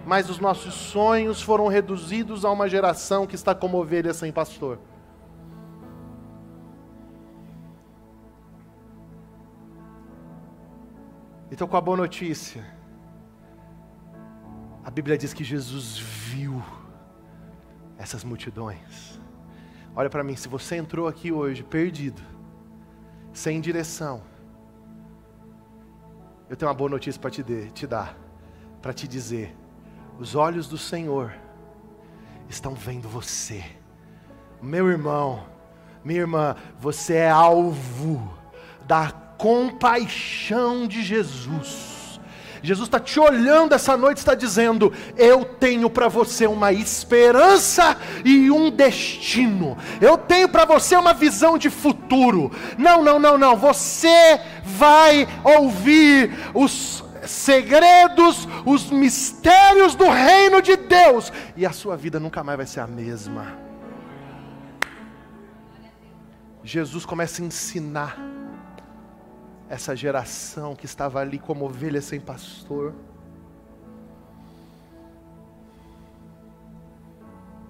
Mas 0.04 0.30
os 0.30 0.38
nossos 0.38 0.74
sonhos 0.74 1.42
foram 1.42 1.66
reduzidos 1.66 2.44
a 2.44 2.50
uma 2.50 2.68
geração 2.68 3.26
que 3.26 3.34
está 3.34 3.54
como 3.54 3.78
ovelha 3.78 4.14
sem 4.14 4.32
pastor. 4.32 4.78
Então, 11.50 11.68
com 11.68 11.76
a 11.76 11.80
boa 11.80 11.96
notícia, 11.96 12.64
a 14.84 14.90
Bíblia 14.90 15.16
diz 15.16 15.32
que 15.32 15.44
Jesus 15.44 15.96
viu 15.98 16.60
essas 17.96 18.24
multidões. 18.24 19.20
Olha 19.94 20.10
para 20.10 20.24
mim, 20.24 20.34
se 20.34 20.48
você 20.48 20.76
entrou 20.76 21.06
aqui 21.06 21.30
hoje 21.30 21.62
perdido, 21.62 22.20
sem 23.32 23.60
direção, 23.60 24.22
eu 26.50 26.56
tenho 26.56 26.68
uma 26.68 26.76
boa 26.76 26.90
notícia 26.90 27.20
para 27.20 27.30
te, 27.30 27.44
te 27.72 27.86
dar, 27.86 28.16
para 28.82 28.92
te 28.92 29.06
dizer: 29.06 29.56
os 30.18 30.34
olhos 30.34 30.68
do 30.68 30.76
Senhor 30.76 31.32
estão 32.48 32.74
vendo 32.74 33.08
você, 33.08 33.64
meu 34.60 34.88
irmão, 34.88 35.46
minha 36.04 36.20
irmã, 36.20 36.56
você 36.78 37.14
é 37.14 37.30
alvo 37.30 38.36
da 38.86 39.25
compaixão 39.36 40.86
de 40.86 41.02
Jesus. 41.02 41.96
Jesus 42.62 42.88
está 42.88 42.98
te 42.98 43.20
olhando 43.20 43.74
essa 43.74 43.96
noite, 43.96 44.18
está 44.18 44.34
dizendo: 44.34 44.92
Eu 45.16 45.44
tenho 45.44 45.88
para 45.88 46.08
você 46.08 46.46
uma 46.46 46.72
esperança 46.72 47.96
e 48.24 48.50
um 48.50 48.70
destino. 48.70 49.78
Eu 50.00 50.18
tenho 50.18 50.48
para 50.48 50.64
você 50.64 50.96
uma 50.96 51.14
visão 51.14 51.56
de 51.56 51.70
futuro. 51.70 52.50
Não, 52.76 53.04
não, 53.04 53.18
não, 53.18 53.38
não. 53.38 53.56
Você 53.56 54.40
vai 54.64 55.28
ouvir 55.44 56.32
os 56.52 57.04
segredos, 57.24 58.48
os 58.64 58.90
mistérios 58.90 59.94
do 59.94 60.08
reino 60.08 60.60
de 60.60 60.76
Deus, 60.76 61.32
e 61.56 61.66
a 61.66 61.72
sua 61.72 61.96
vida 61.96 62.18
nunca 62.18 62.42
mais 62.42 62.56
vai 62.56 62.66
ser 62.66 62.80
a 62.80 62.86
mesma. 62.86 63.58
Jesus 66.64 67.06
começa 67.06 67.42
a 67.42 67.44
ensinar 67.44 68.18
essa 69.68 69.96
geração 69.96 70.74
que 70.74 70.86
estava 70.86 71.20
ali 71.20 71.38
como 71.38 71.64
ovelha 71.64 72.00
sem 72.00 72.20
pastor. 72.20 72.94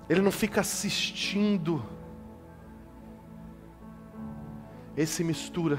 Ele 0.08 0.20
não 0.20 0.30
fica 0.30 0.60
assistindo. 0.60 1.82
Ele 4.96 5.06
se 5.06 5.24
mistura 5.24 5.78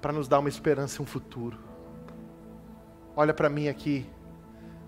para 0.00 0.12
nos 0.12 0.28
dar 0.28 0.38
uma 0.38 0.48
esperança 0.48 1.00
e 1.00 1.02
um 1.02 1.06
futuro. 1.06 1.58
Olha 3.16 3.32
para 3.32 3.48
mim 3.48 3.68
aqui. 3.68 4.06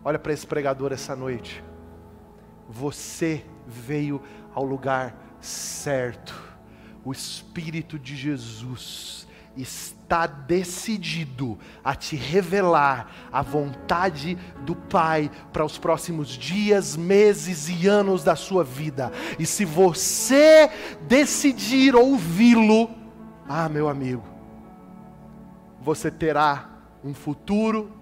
Olha 0.04 0.18
para 0.18 0.32
esse 0.32 0.46
pregador 0.46 0.92
essa 0.92 1.16
noite. 1.16 1.64
Você 2.68 3.44
veio 3.66 4.22
ao 4.54 4.64
lugar 4.64 5.16
certo. 5.40 6.34
O 7.04 7.12
Espírito 7.12 7.98
de 7.98 8.14
Jesus 8.14 9.25
está 9.56 10.26
decidido 10.26 11.58
a 11.82 11.94
te 11.94 12.14
revelar 12.14 13.10
a 13.32 13.42
vontade 13.42 14.36
do 14.60 14.76
Pai 14.76 15.30
para 15.52 15.64
os 15.64 15.78
próximos 15.78 16.28
dias, 16.28 16.96
meses 16.96 17.68
e 17.68 17.86
anos 17.86 18.22
da 18.22 18.36
sua 18.36 18.62
vida. 18.62 19.10
E 19.38 19.46
se 19.46 19.64
você 19.64 20.70
decidir 21.02 21.96
ouvi-lo, 21.96 22.90
ah, 23.48 23.68
meu 23.68 23.88
amigo, 23.88 24.24
você 25.80 26.10
terá 26.10 26.68
um 27.02 27.14
futuro 27.14 27.92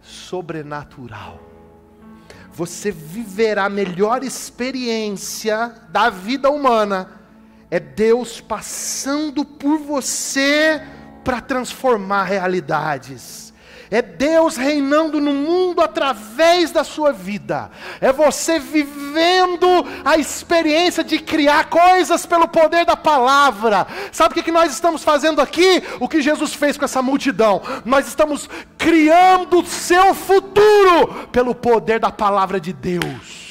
sobrenatural. 0.00 1.40
Você 2.52 2.90
viverá 2.90 3.66
a 3.66 3.70
melhor 3.70 4.24
experiência 4.24 5.68
da 5.88 6.10
vida 6.10 6.50
humana 6.50 7.19
é 7.70 7.78
Deus 7.78 8.40
passando 8.40 9.44
por 9.44 9.78
você 9.78 10.82
para 11.22 11.40
transformar 11.40 12.24
realidades. 12.24 13.50
É 13.92 14.00
Deus 14.00 14.56
reinando 14.56 15.20
no 15.20 15.32
mundo 15.32 15.80
através 15.80 16.70
da 16.70 16.84
sua 16.84 17.12
vida. 17.12 17.70
É 18.00 18.12
você 18.12 18.58
vivendo 18.58 19.66
a 20.04 20.16
experiência 20.16 21.02
de 21.02 21.18
criar 21.18 21.64
coisas 21.64 22.24
pelo 22.24 22.46
poder 22.46 22.86
da 22.86 22.96
palavra. 22.96 23.86
Sabe 24.12 24.30
o 24.30 24.34
que, 24.34 24.44
que 24.44 24.52
nós 24.52 24.72
estamos 24.72 25.02
fazendo 25.02 25.40
aqui? 25.40 25.82
O 25.98 26.08
que 26.08 26.22
Jesus 26.22 26.54
fez 26.54 26.76
com 26.76 26.84
essa 26.84 27.02
multidão. 27.02 27.60
Nós 27.84 28.06
estamos 28.06 28.48
criando 28.78 29.58
o 29.58 29.66
seu 29.66 30.14
futuro 30.14 31.28
pelo 31.32 31.52
poder 31.52 31.98
da 31.98 32.12
palavra 32.12 32.60
de 32.60 32.72
Deus. 32.72 33.49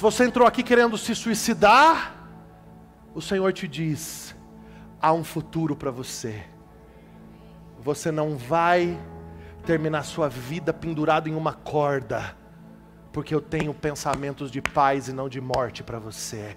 Se 0.00 0.02
você 0.02 0.24
entrou 0.24 0.48
aqui 0.48 0.62
querendo 0.62 0.96
se 0.96 1.14
suicidar, 1.14 2.14
o 3.14 3.20
Senhor 3.20 3.52
te 3.52 3.68
diz: 3.68 4.34
há 4.98 5.12
um 5.12 5.22
futuro 5.22 5.76
para 5.76 5.90
você. 5.90 6.42
Você 7.82 8.10
não 8.10 8.34
vai 8.34 8.98
terminar 9.66 10.04
sua 10.04 10.26
vida 10.26 10.72
pendurado 10.72 11.28
em 11.28 11.34
uma 11.34 11.52
corda, 11.52 12.34
porque 13.12 13.34
eu 13.34 13.42
tenho 13.42 13.74
pensamentos 13.74 14.50
de 14.50 14.62
paz 14.62 15.08
e 15.08 15.12
não 15.12 15.28
de 15.28 15.38
morte 15.38 15.82
para 15.82 15.98
você. 15.98 16.56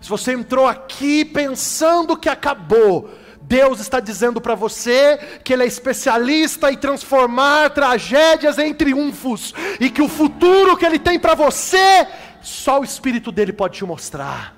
Se 0.00 0.08
você 0.08 0.32
entrou 0.32 0.66
aqui 0.66 1.24
pensando 1.24 2.16
que 2.16 2.28
acabou, 2.28 3.08
Deus 3.40 3.78
está 3.78 4.00
dizendo 4.00 4.40
para 4.40 4.56
você 4.56 5.16
que 5.44 5.52
Ele 5.52 5.62
é 5.62 5.66
especialista 5.66 6.72
em 6.72 6.76
transformar 6.76 7.70
tragédias 7.70 8.58
em 8.58 8.74
triunfos, 8.74 9.54
e 9.78 9.88
que 9.90 10.02
o 10.02 10.08
futuro 10.08 10.76
que 10.76 10.84
Ele 10.84 10.98
tem 10.98 11.20
para 11.20 11.36
você 11.36 12.08
só 12.40 12.80
o 12.80 12.84
Espírito 12.84 13.30
dele 13.30 13.52
pode 13.52 13.76
te 13.76 13.84
mostrar. 13.84 14.56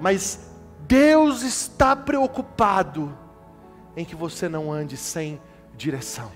Mas 0.00 0.50
Deus 0.86 1.42
está 1.42 1.94
preocupado 1.96 3.16
em 3.96 4.04
que 4.04 4.14
você 4.14 4.48
não 4.48 4.72
ande 4.72 4.96
sem 4.96 5.40
direção. 5.76 6.30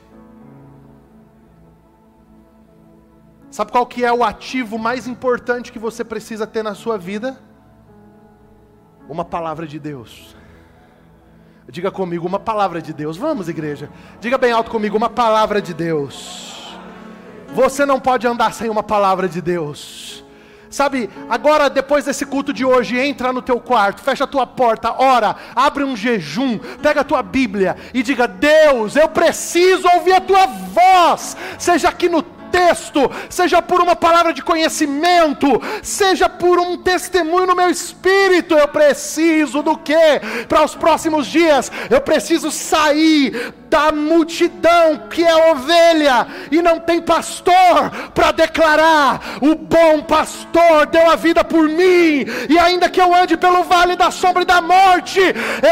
Sabe 3.50 3.70
qual 3.70 3.86
que 3.86 4.04
é 4.04 4.12
o 4.12 4.24
ativo 4.24 4.78
mais 4.78 5.06
importante 5.06 5.70
que 5.70 5.78
você 5.78 6.02
precisa 6.02 6.46
ter 6.46 6.62
na 6.62 6.74
sua 6.74 6.96
vida? 6.96 7.38
Uma 9.08 9.24
palavra 9.24 9.66
de 9.66 9.78
Deus. 9.78 10.34
Diga 11.68 11.90
comigo, 11.90 12.26
uma 12.26 12.40
palavra 12.40 12.82
de 12.82 12.92
Deus. 12.92 13.16
Vamos, 13.16 13.48
igreja. 13.48 13.90
Diga 14.20 14.36
bem 14.36 14.52
alto 14.52 14.70
comigo, 14.70 14.96
uma 14.96 15.10
palavra 15.10 15.62
de 15.62 15.72
Deus. 15.72 16.51
Você 17.54 17.84
não 17.84 18.00
pode 18.00 18.26
andar 18.26 18.52
sem 18.54 18.70
uma 18.70 18.82
palavra 18.82 19.28
de 19.28 19.40
Deus. 19.40 20.24
Sabe, 20.70 21.10
agora 21.28 21.68
depois 21.68 22.06
desse 22.06 22.24
culto 22.24 22.50
de 22.50 22.64
hoje, 22.64 22.98
entra 22.98 23.30
no 23.30 23.42
teu 23.42 23.60
quarto, 23.60 24.00
fecha 24.00 24.24
a 24.24 24.26
tua 24.26 24.46
porta, 24.46 24.94
ora, 24.98 25.36
abre 25.54 25.84
um 25.84 25.94
jejum, 25.94 26.58
pega 26.80 27.02
a 27.02 27.04
tua 27.04 27.22
Bíblia 27.22 27.76
e 27.92 28.02
diga: 28.02 28.26
Deus, 28.26 28.96
eu 28.96 29.06
preciso 29.10 29.86
ouvir 29.96 30.14
a 30.14 30.20
tua 30.20 30.46
voz, 30.46 31.36
seja 31.58 31.90
aqui 31.90 32.08
no 32.08 32.24
texto, 32.52 33.10
seja 33.30 33.62
por 33.62 33.80
uma 33.80 33.96
palavra 33.96 34.32
de 34.32 34.42
conhecimento, 34.42 35.60
seja 35.82 36.28
por 36.28 36.60
um 36.60 36.76
testemunho 36.76 37.46
no 37.46 37.56
meu 37.56 37.70
espírito, 37.70 38.54
eu 38.54 38.68
preciso 38.68 39.62
do 39.62 39.76
que? 39.76 40.20
Para 40.48 40.62
os 40.62 40.74
próximos 40.74 41.26
dias, 41.26 41.72
eu 41.90 42.00
preciso 42.00 42.50
sair 42.50 43.54
da 43.72 43.90
multidão 43.90 45.08
que 45.08 45.24
é 45.24 45.50
ovelha 45.50 46.26
e 46.50 46.60
não 46.60 46.78
tem 46.78 47.00
pastor 47.00 47.90
para 48.14 48.30
declarar: 48.30 49.38
o 49.40 49.54
bom 49.54 50.02
pastor 50.02 50.84
deu 50.86 51.10
a 51.10 51.16
vida 51.16 51.42
por 51.42 51.66
mim, 51.66 52.26
e 52.50 52.58
ainda 52.58 52.90
que 52.90 53.00
eu 53.00 53.14
ande 53.14 53.34
pelo 53.36 53.64
vale 53.64 53.96
da 53.96 54.10
sombra 54.10 54.42
e 54.42 54.46
da 54.46 54.60
morte, 54.60 55.20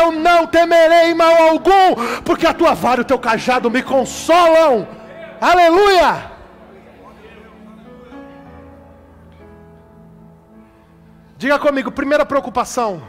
eu 0.01 0.11
não 0.13 0.47
temerei 0.47 1.13
mal 1.13 1.35
algum, 1.43 2.23
porque 2.25 2.47
a 2.47 2.55
tua 2.55 2.73
vara 2.73 3.01
e 3.01 3.03
o 3.03 3.07
teu 3.07 3.19
cajado 3.19 3.71
me 3.71 3.83
consolam. 3.83 4.89
Aleluia! 5.39 6.30
Diga 11.41 11.59
comigo, 11.59 11.91
primeira 11.91 12.27
preocupação: 12.27 13.03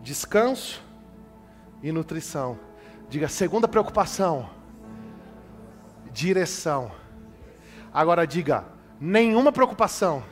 descanso 0.00 0.82
e 1.82 1.92
nutrição. 1.92 2.58
Diga, 3.10 3.28
segunda 3.28 3.68
preocupação: 3.68 4.48
direção. 6.10 6.90
Agora 7.92 8.26
diga, 8.26 8.64
nenhuma 8.98 9.52
preocupação. 9.52 10.24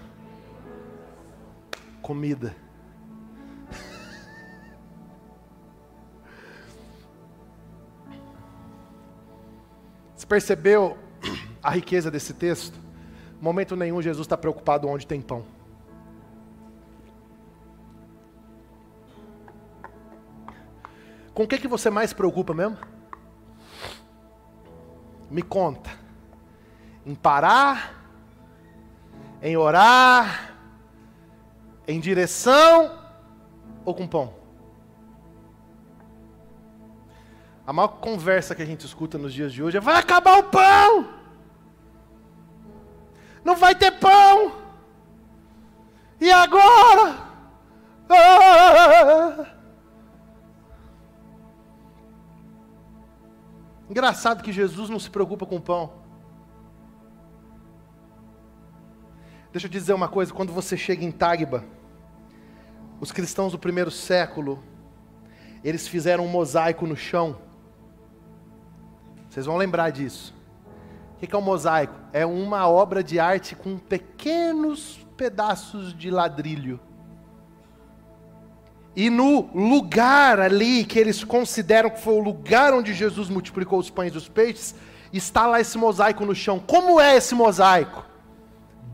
Comida. 2.01 2.57
Você 10.17 10.27
percebeu 10.27 10.97
a 11.63 11.69
riqueza 11.69 12.11
desse 12.11 12.33
texto? 12.33 12.88
Momento 13.41 13.77
nenhum 13.77 14.03
Jesus 14.03 14.25
está 14.25 14.37
preocupado 14.37 14.89
onde 14.89 15.07
tem 15.07 15.21
pão. 15.21 15.45
Com 21.33 21.45
o 21.45 21.47
que, 21.47 21.59
que 21.59 21.69
você 21.69 21.89
mais 21.89 22.11
se 22.11 22.17
preocupa 22.17 22.53
mesmo? 22.53 22.77
Me 25.31 25.41
conta. 25.41 25.89
Em 27.07 27.15
parar, 27.15 27.95
em 29.41 29.57
orar, 29.57 30.57
em 31.87 32.01
direção 32.01 32.99
ou 33.85 33.95
com 33.95 34.09
pão? 34.09 34.35
A 37.65 37.73
maior 37.73 37.89
conversa 37.89 38.55
que 38.55 38.63
a 38.63 38.67
gente 38.67 38.85
escuta 38.85 39.17
nos 39.17 39.33
dias 39.33 39.53
de 39.53 39.63
hoje 39.63 39.77
é: 39.77 39.81
vai 39.81 39.97
acabar 39.97 40.39
o 40.39 40.45
pão! 40.45 41.18
Não 43.49 43.57
vai 43.57 43.75
ter 43.75 43.93
pão. 43.93 44.61
E 46.21 46.31
agora? 46.31 47.27
Ah! 48.11 49.47
Engraçado 53.89 54.43
que 54.43 54.53
Jesus 54.53 54.91
não 54.91 55.01
se 55.01 55.09
preocupa 55.09 55.47
com 55.47 55.59
pão. 55.59 55.95
Deixa 59.51 59.67
eu 59.67 59.71
dizer 59.71 59.95
uma 59.95 60.09
coisa: 60.09 60.35
quando 60.35 60.53
você 60.53 60.77
chega 60.77 61.03
em 61.03 61.11
Tagba, 61.11 61.65
os 63.01 63.11
cristãos 63.11 63.53
do 63.53 63.59
primeiro 63.59 63.91
século, 63.91 64.63
eles 65.65 65.89
fizeram 65.89 66.27
um 66.27 66.29
mosaico 66.29 66.87
no 66.87 66.97
chão. 66.97 67.39
Vocês 69.31 69.47
vão 69.47 69.57
lembrar 69.57 69.89
disso. 69.89 70.38
O 71.21 71.27
que 71.27 71.35
é 71.35 71.39
um 71.39 71.43
mosaico? 71.43 71.95
É 72.13 72.25
uma 72.25 72.69
obra 72.69 73.03
de 73.03 73.19
arte 73.19 73.57
com 73.57 73.77
pequenos 73.77 75.05
pedaços 75.17 75.93
de 75.93 76.13
ladrilho. 76.13 76.79
E 78.95 79.11
no 79.11 79.51
lugar 79.53 80.39
ali 80.39 80.85
que 80.85 80.99
eles 80.99 81.25
consideram 81.25 81.91
que 81.91 82.01
foi 82.01 82.15
o 82.15 82.23
lugar 82.23 82.73
onde 82.73 82.95
Jesus 82.95 83.29
multiplicou 83.29 83.81
os 83.81 83.91
pães 83.91 84.15
e 84.15 84.17
os 84.17 84.29
peixes, 84.29 84.77
está 85.13 85.45
lá 85.47 85.61
esse 85.61 85.77
mosaico 85.77 86.25
no 86.25 86.37
chão. 86.37 86.61
Como 86.61 87.01
é 87.01 87.17
esse 87.17 87.35
mosaico? 87.35 88.07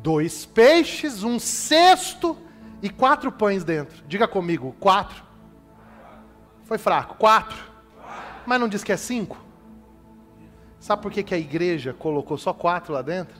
Dois 0.02 0.46
peixes, 0.46 1.22
um 1.22 1.38
cesto 1.38 2.38
e 2.82 2.88
quatro 2.88 3.30
pães 3.30 3.64
dentro. 3.64 4.02
Diga 4.08 4.26
comigo, 4.26 4.74
quatro. 4.80 5.22
Foi 6.64 6.78
fraco, 6.78 7.16
quatro. 7.16 7.56
Mas 8.46 8.58
não 8.58 8.68
diz 8.68 8.82
que 8.82 8.92
é 8.92 8.96
cinco? 8.96 9.43
Sabe 10.84 11.00
por 11.00 11.10
que, 11.10 11.22
que 11.22 11.34
a 11.34 11.38
igreja 11.38 11.94
colocou 11.94 12.36
só 12.36 12.52
quatro 12.52 12.92
lá 12.92 13.00
dentro? 13.00 13.34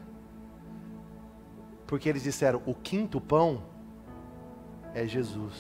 Porque 1.87 2.09
eles 2.09 2.23
disseram: 2.23 2.63
o 2.65 2.75
quinto 2.75 3.21
pão 3.21 3.63
é 4.95 5.07
Jesus. 5.07 5.53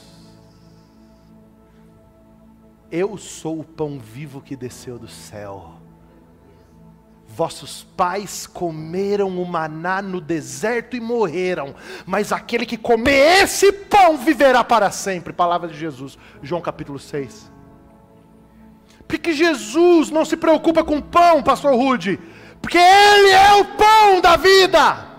Eu 2.90 3.18
sou 3.18 3.60
o 3.60 3.64
pão 3.64 3.98
vivo 3.98 4.40
que 4.40 4.56
desceu 4.56 4.98
do 4.98 5.06
céu. 5.06 5.74
Vossos 7.26 7.84
pais 7.94 8.46
comeram 8.46 9.38
o 9.38 9.44
maná 9.44 10.00
no 10.00 10.22
deserto 10.22 10.96
e 10.96 11.00
morreram, 11.00 11.74
mas 12.06 12.32
aquele 12.32 12.64
que 12.64 12.78
comer 12.78 13.42
esse 13.42 13.70
pão 13.70 14.16
viverá 14.16 14.64
para 14.64 14.90
sempre. 14.90 15.34
Palavra 15.34 15.68
de 15.68 15.76
Jesus, 15.76 16.16
João 16.42 16.62
capítulo 16.62 16.98
6. 16.98 17.52
Por 19.06 19.18
que 19.18 19.32
Jesus 19.32 20.10
não 20.10 20.24
se 20.24 20.36
preocupa 20.36 20.82
com 20.82 21.00
pão, 21.00 21.42
pastor 21.42 21.74
Rude? 21.74 22.18
Porque 22.60 22.78
Ele 22.78 23.30
é 23.30 23.54
o 23.54 23.64
pão 23.64 24.20
da 24.20 24.36
vida. 24.36 25.14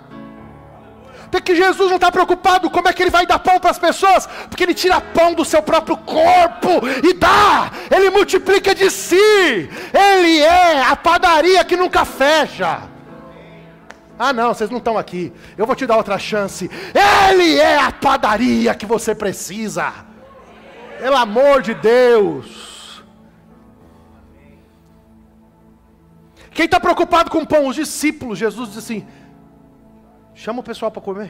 Por 1.30 1.42
que 1.42 1.56
Jesus 1.56 1.90
não 1.90 1.96
está 1.96 2.12
preocupado 2.12 2.70
como 2.70 2.88
é 2.88 2.94
que 2.94 3.04
Ele 3.04 3.10
vai 3.10 3.26
dar 3.26 3.40
pão 3.40 3.60
para 3.60 3.70
as 3.70 3.78
pessoas? 3.78 4.26
Porque 4.50 4.64
Ele 4.64 4.74
tira 4.74 5.02
pão 5.02 5.34
do 5.34 5.44
seu 5.44 5.62
próprio 5.62 5.98
corpo 5.98 6.82
e 7.04 7.14
dá. 7.14 7.72
Ele 7.92 8.10
multiplica 8.10 8.74
de 8.74 8.90
si. 8.90 9.70
Ele 9.94 10.40
é 10.40 10.82
a 10.82 10.96
padaria 10.96 11.64
que 11.64 11.76
nunca 11.76 12.06
fecha. 12.06 12.84
Ah, 14.18 14.32
não, 14.32 14.54
vocês 14.54 14.70
não 14.70 14.78
estão 14.78 14.98
aqui. 14.98 15.34
Eu 15.58 15.66
vou 15.66 15.76
te 15.76 15.86
dar 15.86 15.98
outra 15.98 16.18
chance. 16.18 16.70
Ele 17.30 17.60
é 17.60 17.78
a 17.78 17.92
padaria 17.92 18.74
que 18.74 18.86
você 18.86 19.14
precisa. 19.14 19.94
Pelo 21.00 21.18
amor 21.18 21.62
de 21.62 21.74
Deus. 21.74 22.75
Quem 26.56 26.66
está 26.66 26.80
preocupado 26.80 27.30
com 27.30 27.46
pão? 27.46 27.68
Os 27.68 27.76
discípulos. 27.76 28.40
Jesus 28.40 28.70
disse 28.70 28.80
assim: 28.80 29.08
chama 30.34 30.62
o 30.62 30.64
pessoal 30.64 30.90
para 30.90 31.02
comer. 31.02 31.30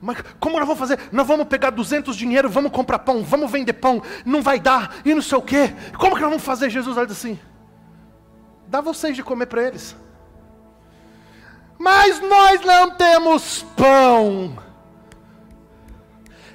Mas 0.00 0.22
como 0.40 0.58
nós 0.58 0.66
vamos 0.66 0.80
fazer? 0.80 0.98
Nós 1.12 1.26
vamos 1.26 1.46
pegar 1.46 1.68
200 1.68 2.16
dinheiro, 2.16 2.48
vamos 2.48 2.72
comprar 2.72 3.00
pão, 3.00 3.22
vamos 3.22 3.50
vender 3.50 3.74
pão, 3.74 4.02
não 4.24 4.40
vai 4.40 4.58
dar, 4.58 4.96
e 5.04 5.14
não 5.14 5.20
sei 5.20 5.36
o 5.36 5.42
quê. 5.42 5.74
Como 5.98 6.14
que 6.14 6.22
nós 6.22 6.30
vamos 6.30 6.42
fazer? 6.42 6.70
Jesus 6.70 6.96
disse 6.96 7.28
assim: 7.28 7.38
dá 8.66 8.80
vocês 8.80 9.14
de 9.14 9.22
comer 9.22 9.44
para 9.44 9.64
eles. 9.64 9.94
Mas 11.78 12.22
nós 12.22 12.64
não 12.64 12.92
temos 12.92 13.66
pão. 13.76 14.56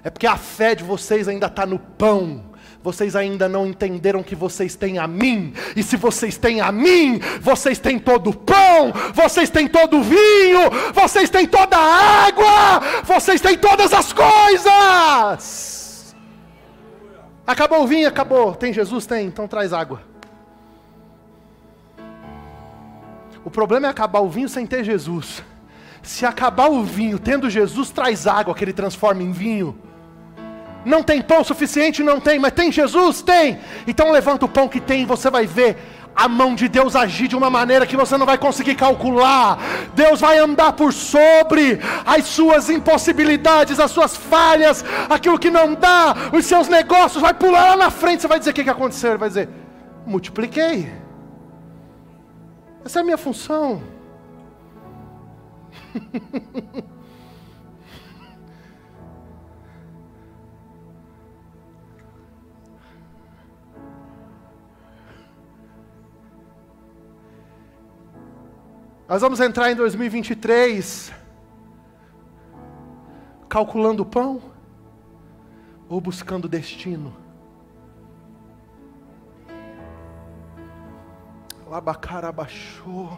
É 0.03 0.09
porque 0.09 0.25
a 0.25 0.35
fé 0.35 0.73
de 0.73 0.83
vocês 0.83 1.27
ainda 1.27 1.45
está 1.45 1.63
no 1.63 1.77
pão 1.77 2.46
vocês 2.88 3.17
ainda 3.17 3.49
não 3.49 3.67
entenderam 3.67 4.23
que 4.23 4.33
vocês 4.33 4.73
têm 4.73 4.97
a 4.97 5.05
mim, 5.05 5.53
e 5.75 5.83
se 5.83 5.97
vocês 5.97 6.38
têm 6.38 6.61
a 6.61 6.71
mim, 6.71 7.19
vocês 7.41 7.79
têm 7.79 7.99
todo 7.99 8.29
o 8.29 8.33
pão, 8.33 8.93
vocês 9.13 9.49
têm 9.49 9.67
todo 9.67 9.97
o 9.97 10.01
vinho, 10.01 10.69
vocês 10.93 11.29
têm 11.29 11.45
toda 11.45 11.75
a 11.75 12.27
água, 12.27 13.03
vocês 13.03 13.41
têm 13.41 13.57
todas 13.57 13.91
as 13.91 14.13
coisas. 14.13 16.15
Acabou 17.45 17.83
o 17.83 17.88
vinho, 17.88 18.07
acabou. 18.07 18.55
Tem 18.55 18.71
Jesus? 18.71 19.05
Tem, 19.05 19.27
então 19.27 19.49
traz 19.49 19.73
água. 19.73 20.01
O 23.43 23.51
problema 23.51 23.88
é 23.88 23.89
acabar 23.89 24.21
o 24.21 24.29
vinho 24.29 24.47
sem 24.47 24.65
ter 24.65 24.85
Jesus. 24.85 25.43
Se 26.01 26.25
acabar 26.25 26.69
o 26.69 26.85
vinho 26.85 27.19
tendo 27.19 27.49
Jesus, 27.49 27.89
traz 27.89 28.25
água 28.25 28.55
que 28.55 28.63
ele 28.63 28.71
transforma 28.71 29.21
em 29.21 29.33
vinho. 29.33 29.77
Não 30.88 31.03
tem 31.03 31.21
pão 31.21 31.43
suficiente? 31.43 32.01
Não 32.01 32.17
tem, 32.17 32.39
mas 32.39 32.53
tem 32.53 32.71
Jesus? 32.71 33.21
Tem. 33.21 33.59
Então 33.85 34.09
levanta 34.09 34.45
o 34.45 34.49
pão 34.49 34.69
que 34.69 34.79
tem 34.79 35.01
e 35.01 35.05
você 35.05 35.29
vai 35.29 35.45
ver 35.45 35.77
a 36.15 36.29
mão 36.29 36.55
de 36.55 36.69
Deus 36.69 36.95
agir 36.95 37.27
de 37.27 37.35
uma 37.35 37.49
maneira 37.49 37.85
que 37.85 37.97
você 37.97 38.17
não 38.17 38.25
vai 38.25 38.38
conseguir 38.38 38.73
calcular. 38.75 39.59
Deus 39.93 40.21
vai 40.21 40.39
andar 40.39 40.71
por 40.73 40.93
sobre 40.93 41.77
as 42.05 42.23
suas 42.25 42.69
impossibilidades, 42.69 43.81
as 43.81 43.91
suas 43.91 44.15
falhas, 44.15 44.83
aquilo 45.09 45.38
que 45.38 45.51
não 45.51 45.75
dá, 45.75 46.15
os 46.31 46.45
seus 46.45 46.69
negócios, 46.69 47.21
vai 47.21 47.33
pular 47.33 47.71
lá 47.71 47.75
na 47.75 47.89
frente. 47.91 48.21
Você 48.21 48.27
vai 48.29 48.39
dizer: 48.39 48.51
O 48.51 48.53
que, 48.53 48.63
que 48.63 48.69
aconteceu? 48.69 49.11
Ele 49.11 49.17
vai 49.17 49.27
dizer: 49.27 49.49
Multipliquei. 50.05 50.89
Essa 52.85 52.99
é 52.99 53.01
a 53.01 53.05
minha 53.05 53.17
função. 53.17 53.83
Nós 69.07 69.21
vamos 69.21 69.39
entrar 69.39 69.71
em 69.71 69.75
2023 69.75 71.13
calculando 73.47 74.03
o 74.03 74.05
pão 74.05 74.41
ou 75.87 76.01
buscando 76.01 76.49
destino? 76.49 77.15
Labacara 81.65 82.33
baixou. 82.33 83.17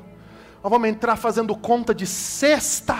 Nós 0.61 0.69
vamos 0.69 0.87
entrar 0.87 1.15
fazendo 1.15 1.55
conta 1.57 1.95
de 1.95 2.05
sexta. 2.05 2.95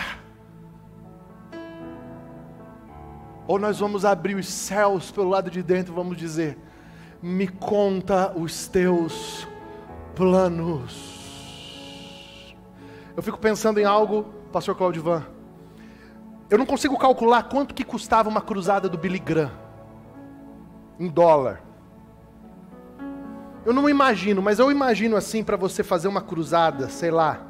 Ou 3.45 3.59
nós 3.59 3.79
vamos 3.79 4.03
abrir 4.03 4.33
os 4.33 4.47
céus 4.47 5.11
pelo 5.11 5.29
lado 5.29 5.51
de 5.51 5.61
dentro 5.61 5.93
e 5.93 5.95
vamos 5.95 6.17
dizer: 6.17 6.57
Me 7.21 7.47
conta 7.47 8.35
os 8.35 8.67
teus 8.67 9.47
planos. 10.15 11.18
Eu 13.15 13.23
fico 13.23 13.37
pensando 13.37 13.79
em 13.79 13.85
algo, 13.85 14.25
pastor 14.51 14.75
Claudio 14.75 15.03
Van. 15.03 15.23
Eu 16.49 16.57
não 16.57 16.65
consigo 16.65 16.97
calcular 16.97 17.43
quanto 17.43 17.75
que 17.75 17.83
custava 17.83 18.27
uma 18.27 18.41
cruzada 18.41 18.89
do 18.89 18.97
Billy 18.97 19.19
Graham 19.19 19.51
em 20.99 21.07
dólar. 21.07 21.61
Eu 23.65 23.73
não 23.73 23.89
imagino, 23.89 24.41
mas 24.41 24.59
eu 24.59 24.71
imagino 24.71 25.15
assim 25.15 25.43
para 25.43 25.55
você 25.55 25.83
fazer 25.83 26.07
uma 26.07 26.21
cruzada, 26.21 26.89
sei 26.89 27.11
lá, 27.11 27.41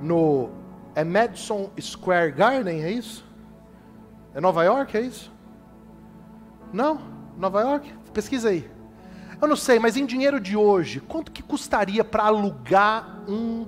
no 0.00 0.50
é 0.94 1.04
Madison 1.04 1.70
Square 1.78 2.32
Garden, 2.32 2.82
é 2.82 2.90
isso? 2.90 3.24
É 4.34 4.40
Nova 4.40 4.64
York, 4.64 4.96
é 4.96 5.00
isso? 5.02 5.32
Não? 6.72 7.00
Nova 7.36 7.60
York? 7.60 7.92
Pesquisa 8.12 8.48
aí. 8.48 8.70
Eu 9.40 9.46
não 9.46 9.56
sei, 9.56 9.78
mas 9.78 9.96
em 9.96 10.06
dinheiro 10.06 10.40
de 10.40 10.56
hoje, 10.56 11.00
quanto 11.00 11.30
que 11.30 11.42
custaria 11.42 12.02
para 12.02 12.24
alugar 12.24 13.22
um 13.28 13.66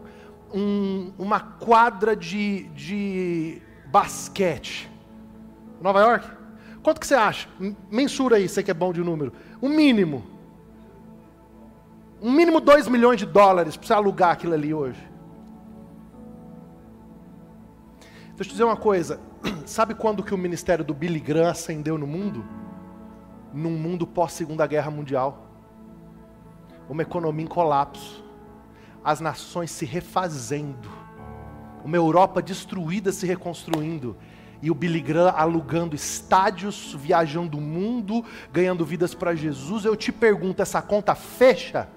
um, 0.52 1.12
uma 1.18 1.40
quadra 1.40 2.16
de, 2.16 2.64
de 2.68 3.62
basquete. 3.86 4.90
Nova 5.80 6.00
York? 6.00 6.28
Quanto 6.82 7.00
que 7.00 7.06
você 7.06 7.14
acha? 7.14 7.48
Mensura 7.90 8.36
aí, 8.36 8.48
você 8.48 8.62
que 8.62 8.70
é 8.70 8.74
bom 8.74 8.92
de 8.92 9.00
número. 9.00 9.32
O 9.60 9.68
mínimo. 9.68 10.24
Um 12.20 12.32
mínimo 12.32 12.60
2 12.60 12.88
milhões 12.88 13.18
de 13.18 13.26
dólares 13.26 13.76
para 13.76 13.86
você 13.86 13.92
alugar 13.92 14.32
aquilo 14.32 14.54
ali 14.54 14.74
hoje. 14.74 15.00
Deixa 18.28 18.42
eu 18.42 18.44
te 18.46 18.50
dizer 18.50 18.64
uma 18.64 18.76
coisa. 18.76 19.20
Sabe 19.66 19.94
quando 19.94 20.22
que 20.22 20.34
o 20.34 20.38
ministério 20.38 20.84
do 20.84 20.94
Billy 20.94 21.20
Graham 21.20 21.50
ascendeu 21.50 21.98
no 21.98 22.06
mundo? 22.06 22.44
Num 23.52 23.70
mundo 23.70 24.06
pós-segunda 24.06 24.66
guerra 24.66 24.90
mundial. 24.90 25.46
Uma 26.88 27.02
economia 27.02 27.44
em 27.44 27.48
colapso 27.48 28.27
as 29.08 29.20
nações 29.20 29.70
se 29.70 29.86
refazendo, 29.86 30.90
uma 31.82 31.96
Europa 31.96 32.42
destruída 32.42 33.10
se 33.10 33.26
reconstruindo, 33.26 34.18
e 34.60 34.70
o 34.70 34.74
Billy 34.74 35.00
Graham 35.00 35.32
alugando 35.34 35.96
estádios, 35.96 36.94
viajando 36.94 37.56
o 37.56 37.60
mundo, 37.60 38.22
ganhando 38.52 38.84
vidas 38.84 39.14
para 39.14 39.34
Jesus. 39.34 39.86
Eu 39.86 39.96
te 39.96 40.12
pergunto: 40.12 40.60
essa 40.60 40.82
conta 40.82 41.14
fecha? 41.14 41.88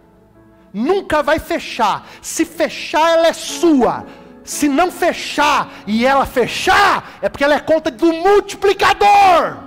Nunca 0.72 1.22
vai 1.22 1.38
fechar. 1.38 2.08
Se 2.22 2.46
fechar, 2.46 3.18
ela 3.18 3.28
é 3.28 3.34
sua. 3.34 4.06
Se 4.42 4.70
não 4.70 4.90
fechar 4.90 5.70
e 5.86 6.06
ela 6.06 6.26
fechar, 6.26 7.18
é 7.22 7.28
porque 7.28 7.44
ela 7.44 7.56
é 7.56 7.60
conta 7.60 7.92
do 7.92 8.14
multiplicador. 8.14 9.58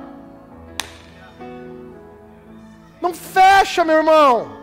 Não 3.02 3.12
fecha, 3.12 3.84
meu 3.84 3.98
irmão. 3.98 4.53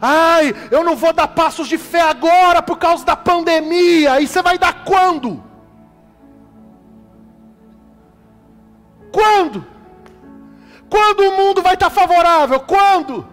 Ai, 0.00 0.54
eu 0.70 0.84
não 0.84 0.94
vou 0.94 1.12
dar 1.12 1.28
passos 1.28 1.68
de 1.68 1.78
fé 1.78 2.02
agora 2.02 2.62
por 2.62 2.78
causa 2.78 3.04
da 3.04 3.16
pandemia. 3.16 4.20
E 4.20 4.26
você 4.26 4.42
vai 4.42 4.58
dar 4.58 4.84
quando? 4.84 5.42
Quando? 9.10 9.66
Quando 10.90 11.20
o 11.20 11.36
mundo 11.36 11.62
vai 11.62 11.74
estar 11.74 11.90
favorável? 11.90 12.60
Quando? 12.60 13.26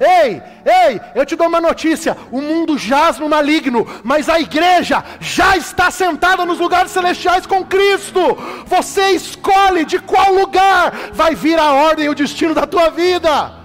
Ei, 0.00 0.42
ei, 0.64 1.00
eu 1.14 1.24
te 1.24 1.36
dou 1.36 1.46
uma 1.46 1.60
notícia: 1.60 2.16
o 2.32 2.40
mundo 2.40 2.76
jaz 2.76 3.20
no 3.20 3.28
maligno, 3.28 3.86
mas 4.02 4.28
a 4.28 4.40
igreja 4.40 5.04
já 5.20 5.56
está 5.56 5.92
sentada 5.92 6.44
nos 6.44 6.58
lugares 6.58 6.90
celestiais 6.90 7.46
com 7.46 7.64
Cristo. 7.64 8.20
Você 8.66 9.10
escolhe 9.10 9.84
de 9.84 10.00
qual 10.00 10.34
lugar 10.34 10.92
vai 11.12 11.36
vir 11.36 11.56
a 11.58 11.72
ordem 11.72 12.06
e 12.06 12.08
o 12.08 12.14
destino 12.14 12.52
da 12.52 12.66
tua 12.66 12.90
vida. 12.90 13.61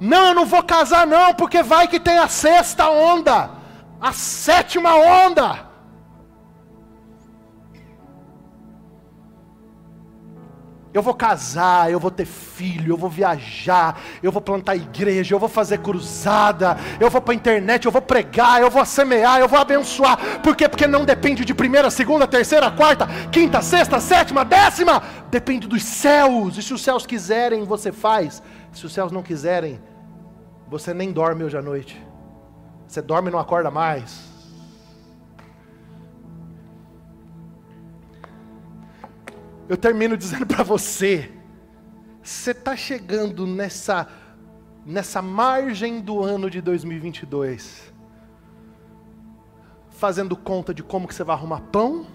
Não, 0.00 0.28
eu 0.28 0.34
não 0.34 0.46
vou 0.46 0.62
casar 0.62 1.06
não, 1.06 1.34
porque 1.34 1.62
vai 1.62 1.86
que 1.86 2.00
tem 2.00 2.18
a 2.18 2.26
sexta 2.26 2.88
onda, 2.88 3.50
a 4.00 4.12
sétima 4.12 4.94
onda. 4.94 5.70
Eu 10.92 11.02
vou 11.02 11.14
casar, 11.14 11.88
eu 11.88 12.00
vou 12.00 12.10
ter 12.10 12.24
filho, 12.24 12.94
eu 12.94 12.96
vou 12.96 13.08
viajar, 13.08 14.00
eu 14.20 14.32
vou 14.32 14.42
plantar 14.42 14.74
igreja, 14.74 15.32
eu 15.32 15.38
vou 15.38 15.48
fazer 15.48 15.78
cruzada, 15.78 16.76
eu 16.98 17.08
vou 17.08 17.20
para 17.20 17.32
a 17.32 17.36
internet, 17.36 17.84
eu 17.84 17.92
vou 17.92 18.02
pregar, 18.02 18.60
eu 18.60 18.68
vou 18.68 18.84
semear, 18.84 19.38
eu 19.38 19.46
vou 19.46 19.60
abençoar. 19.60 20.40
Por 20.40 20.56
quê? 20.56 20.68
Porque 20.68 20.88
não 20.88 21.04
depende 21.04 21.44
de 21.44 21.54
primeira, 21.54 21.90
segunda, 21.90 22.26
terceira, 22.26 22.72
quarta, 22.72 23.06
quinta, 23.30 23.62
sexta, 23.62 24.00
sétima, 24.00 24.44
décima. 24.44 25.00
Depende 25.30 25.68
dos 25.68 25.84
céus. 25.84 26.58
E 26.58 26.62
se 26.62 26.74
os 26.74 26.82
céus 26.82 27.06
quiserem, 27.06 27.62
você 27.64 27.92
faz. 27.92 28.42
Se 28.72 28.84
os 28.84 28.92
céus 28.92 29.12
não 29.12 29.22
quiserem, 29.22 29.80
você 30.70 30.94
nem 30.94 31.12
dorme 31.12 31.42
hoje 31.42 31.58
à 31.58 31.62
noite. 31.62 32.00
Você 32.86 33.02
dorme 33.02 33.28
e 33.28 33.32
não 33.32 33.40
acorda 33.40 33.70
mais. 33.70 34.30
Eu 39.68 39.76
termino 39.76 40.16
dizendo 40.18 40.46
para 40.46 40.62
você: 40.62 41.32
você 42.22 42.52
está 42.52 42.76
chegando 42.76 43.48
nessa, 43.48 44.08
nessa 44.86 45.20
margem 45.20 46.00
do 46.00 46.22
ano 46.22 46.48
de 46.48 46.60
2022, 46.60 47.92
fazendo 49.88 50.36
conta 50.36 50.72
de 50.72 50.84
como 50.84 51.08
que 51.08 51.14
você 51.14 51.24
vai 51.24 51.34
arrumar 51.34 51.62
pão? 51.72 52.06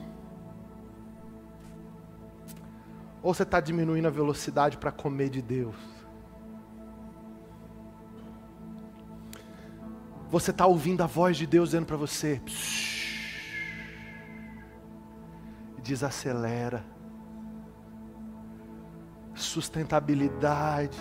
Ou 3.22 3.34
você 3.34 3.44
está 3.44 3.60
diminuindo 3.60 4.08
a 4.08 4.12
velocidade 4.12 4.78
para 4.78 4.92
comer 4.92 5.30
de 5.30 5.42
Deus? 5.42 5.95
Você 10.30 10.52
está 10.52 10.66
ouvindo 10.66 11.02
a 11.02 11.08
voz 11.08 11.38
de 11.38 11.46
Deus 11.46 11.70
dizendo 11.70 11.86
para 11.86 11.98
você: 11.98 12.42
desacelera, 15.84 16.84
sustentabilidade. 19.34 20.98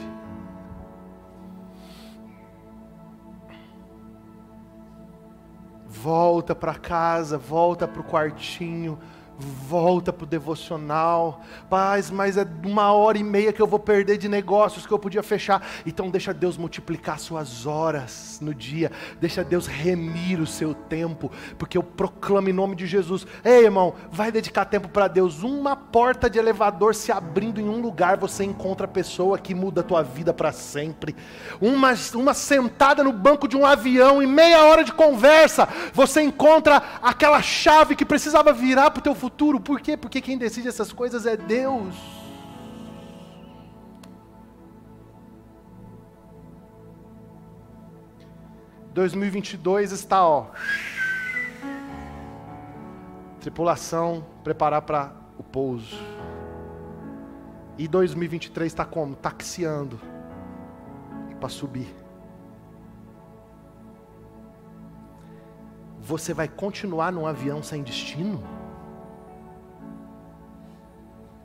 Volta 5.87 6.55
para 6.55 6.75
casa, 6.75 7.39
volta 7.39 7.89
para 7.89 8.01
o 8.01 8.05
quartinho 8.05 8.99
Volta 9.37 10.13
para 10.13 10.25
o 10.25 10.27
devocional. 10.27 11.41
Paz, 11.69 12.09
mas 12.11 12.37
é 12.37 12.47
uma 12.65 12.93
hora 12.93 13.19
e 13.19 13.25
meia 13.25 13.53
que 13.53 13.61
eu 13.61 13.67
vou 13.67 13.81
perder 13.81 14.17
de 14.17 14.29
negócios 14.29 14.87
que 14.87 14.93
eu 14.93 14.99
podia 14.99 15.23
fechar. 15.25 15.67
Então 15.85 16.09
deixa 16.09 16.33
Deus 16.33 16.57
multiplicar 16.57 17.19
suas 17.19 17.67
horas 17.67 18.39
no 18.41 18.55
dia. 18.55 18.93
Deixa 19.21 19.43
Deus 19.43 19.67
remir 19.67 20.41
o 20.41 20.47
seu 20.47 20.73
tempo. 20.73 21.33
Porque 21.59 21.77
eu 21.77 21.83
proclamo 21.83 22.49
em 22.49 22.53
nome 22.53 22.77
de 22.77 22.87
Jesus. 22.87 23.27
Ei, 23.45 23.65
irmão, 23.65 23.95
vai 24.11 24.31
dedicar 24.31 24.67
tempo 24.67 24.89
para 24.89 25.09
Deus. 25.09 25.43
Uma 25.43 25.75
porta 25.75 26.31
de 26.31 26.39
elevador 26.39 26.95
se 26.95 27.11
abrindo 27.11 27.61
em 27.61 27.69
um 27.69 27.81
lugar, 27.81 28.17
você 28.17 28.45
encontra 28.45 28.85
a 28.85 28.89
pessoa 28.89 29.39
que 29.39 29.55
muda 29.55 29.81
a 29.81 29.85
tua 29.85 30.03
vida 30.03 30.33
para 30.33 30.53
sempre. 30.53 31.17
Uma, 31.61 31.93
uma 32.15 32.35
sentada 32.35 33.03
no 33.03 33.13
banco 33.13 33.49
de 33.49 33.57
um 33.57 33.67
avião, 33.67 34.23
em 34.23 34.27
meia 34.27 34.65
hora 34.65 34.85
de 34.85 34.93
conversa, 34.93 35.69
você 35.93 36.23
encontra 36.23 36.83
aquela 37.03 37.43
chave 37.43 37.97
que 37.97 38.05
precisava 38.05 38.53
virar 38.53 38.91
para 38.91 39.01
o 39.01 39.03
teu 39.03 39.15
futuro. 39.25 39.59
Por 39.59 39.81
quê? 39.81 39.97
Porque 39.97 40.21
quem 40.21 40.37
decide 40.37 40.69
essas 40.69 40.93
coisas 40.93 41.25
é 41.25 41.37
Deus. 41.37 41.95
...2022 48.95 49.91
está, 49.93 50.25
ó... 50.25 50.51
Tripulação, 53.41 54.25
preparar 54.45 54.83
para 54.83 55.13
o 55.37 55.43
pouso. 55.43 55.97
E 57.77 57.89
2023 57.89 58.71
está 58.71 58.85
como? 58.85 59.17
Taxiando 59.17 60.01
para 61.41 61.49
subir. 61.49 61.93
Você 66.01 66.33
vai 66.33 66.47
continuar 66.47 67.11
num 67.11 67.27
avião 67.27 67.65
sem 67.65 67.83
destino? 67.83 68.64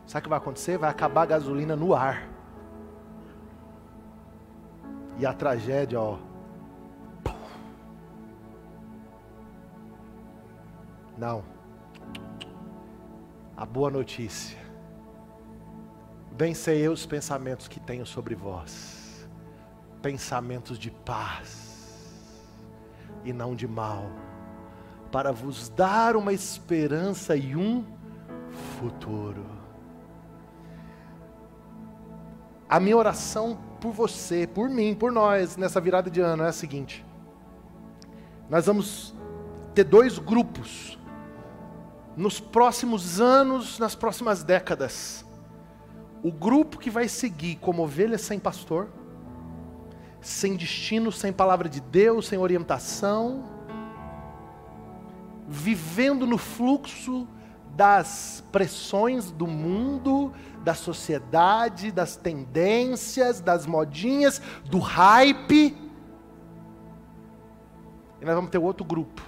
Sabe 0.10 0.22
o 0.22 0.24
que 0.24 0.30
vai 0.30 0.40
acontecer? 0.40 0.76
Vai 0.76 0.90
acabar 0.90 1.22
a 1.22 1.26
gasolina 1.28 1.76
no 1.76 1.94
ar. 1.94 2.28
E 5.20 5.26
a 5.26 5.32
tragédia, 5.32 6.02
ó. 6.02 6.18
Não. 11.16 11.44
A 13.56 13.64
boa 13.68 13.92
notícia. 13.92 14.58
Bem 16.32 16.56
sei 16.56 16.82
eu 16.82 16.92
os 16.92 17.06
pensamentos 17.06 17.68
que 17.68 17.80
tenho 17.80 18.04
sobre 18.04 18.34
vós. 18.34 19.30
Pensamentos 20.02 20.80
de 20.80 20.90
paz 20.90 22.18
e 23.24 23.32
não 23.32 23.56
de 23.56 23.68
mal, 23.68 24.06
para 25.12 25.32
vos 25.32 25.70
dar 25.70 26.16
uma 26.16 26.34
esperança 26.34 27.36
e 27.36 27.56
um 27.56 27.86
futuro. 28.80 29.59
A 32.70 32.80
minha 32.80 32.96
oração 32.96 33.58
por 33.82 33.92
você, 33.92 34.46
por 34.46 34.70
mim, 34.70 34.94
por 34.94 35.12
nós, 35.12 35.58
nessa 35.58 35.82
virada 35.82 36.08
de 36.08 36.22
ano 36.22 36.44
é 36.44 36.50
a 36.50 36.54
seguinte: 36.54 37.04
nós 38.48 38.68
vamos 38.68 39.16
ter 39.74 39.84
dois 39.84 40.20
grupos 40.20 41.00
nos 42.16 42.40
próximos 42.40 43.20
anos, 43.20 43.80
nas 43.80 43.96
próximas 43.96 44.44
décadas. 44.44 45.26
O 46.22 46.32
grupo 46.32 46.78
que 46.78 46.92
vai 46.92 47.08
seguir 47.08 47.56
como 47.56 47.82
ovelha 47.82 48.20
sem 48.20 48.38
pastor, 48.38 48.90
sem 50.22 50.56
destino, 50.56 51.12
sem 51.12 51.34
palavra 51.34 51.68
de 51.68 51.80
Deus, 51.80 52.28
sem 52.28 52.38
orientação, 52.38 53.46
vivendo 55.48 56.28
no 56.28 56.38
fluxo 56.38 57.28
das 57.76 58.44
pressões 58.52 59.32
do 59.32 59.48
mundo, 59.48 60.34
da 60.64 60.74
sociedade, 60.74 61.92
das 61.92 62.16
tendências, 62.16 63.40
das 63.40 63.66
modinhas, 63.66 64.42
do 64.66 64.80
hype. 64.80 65.78
E 68.22 68.26
nós 68.26 68.36
vamos 68.36 68.52
ter 68.52 68.58
outro 68.58 68.86
grupo. 68.86 69.22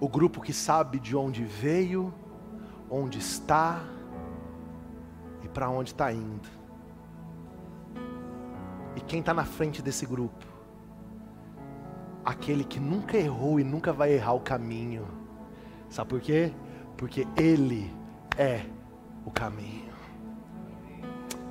O 0.00 0.08
grupo 0.08 0.40
que 0.40 0.52
sabe 0.52 1.00
de 1.00 1.16
onde 1.16 1.42
veio, 1.44 2.14
onde 2.90 3.18
está, 3.18 3.82
e 5.42 5.48
para 5.48 5.68
onde 5.68 5.90
está 5.90 6.12
indo. 6.12 6.48
E 8.94 9.00
quem 9.00 9.20
está 9.20 9.32
na 9.32 9.44
frente 9.44 9.80
desse 9.80 10.04
grupo? 10.06 10.46
Aquele 12.24 12.62
que 12.64 12.78
nunca 12.78 13.16
errou 13.16 13.58
e 13.58 13.64
nunca 13.64 13.92
vai 13.92 14.12
errar 14.12 14.34
o 14.34 14.40
caminho. 14.40 15.17
Sabe 15.88 16.10
por 16.10 16.20
quê? 16.20 16.52
Porque 16.96 17.26
Ele 17.36 17.92
é 18.36 18.62
o 19.24 19.30
caminho. 19.30 19.88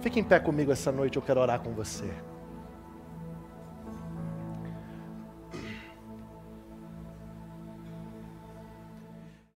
Fique 0.01 0.19
em 0.19 0.23
pé 0.23 0.39
comigo 0.39 0.71
essa 0.71 0.91
noite, 0.91 1.17
eu 1.17 1.21
quero 1.21 1.39
orar 1.39 1.59
com 1.59 1.73
você. 1.73 2.09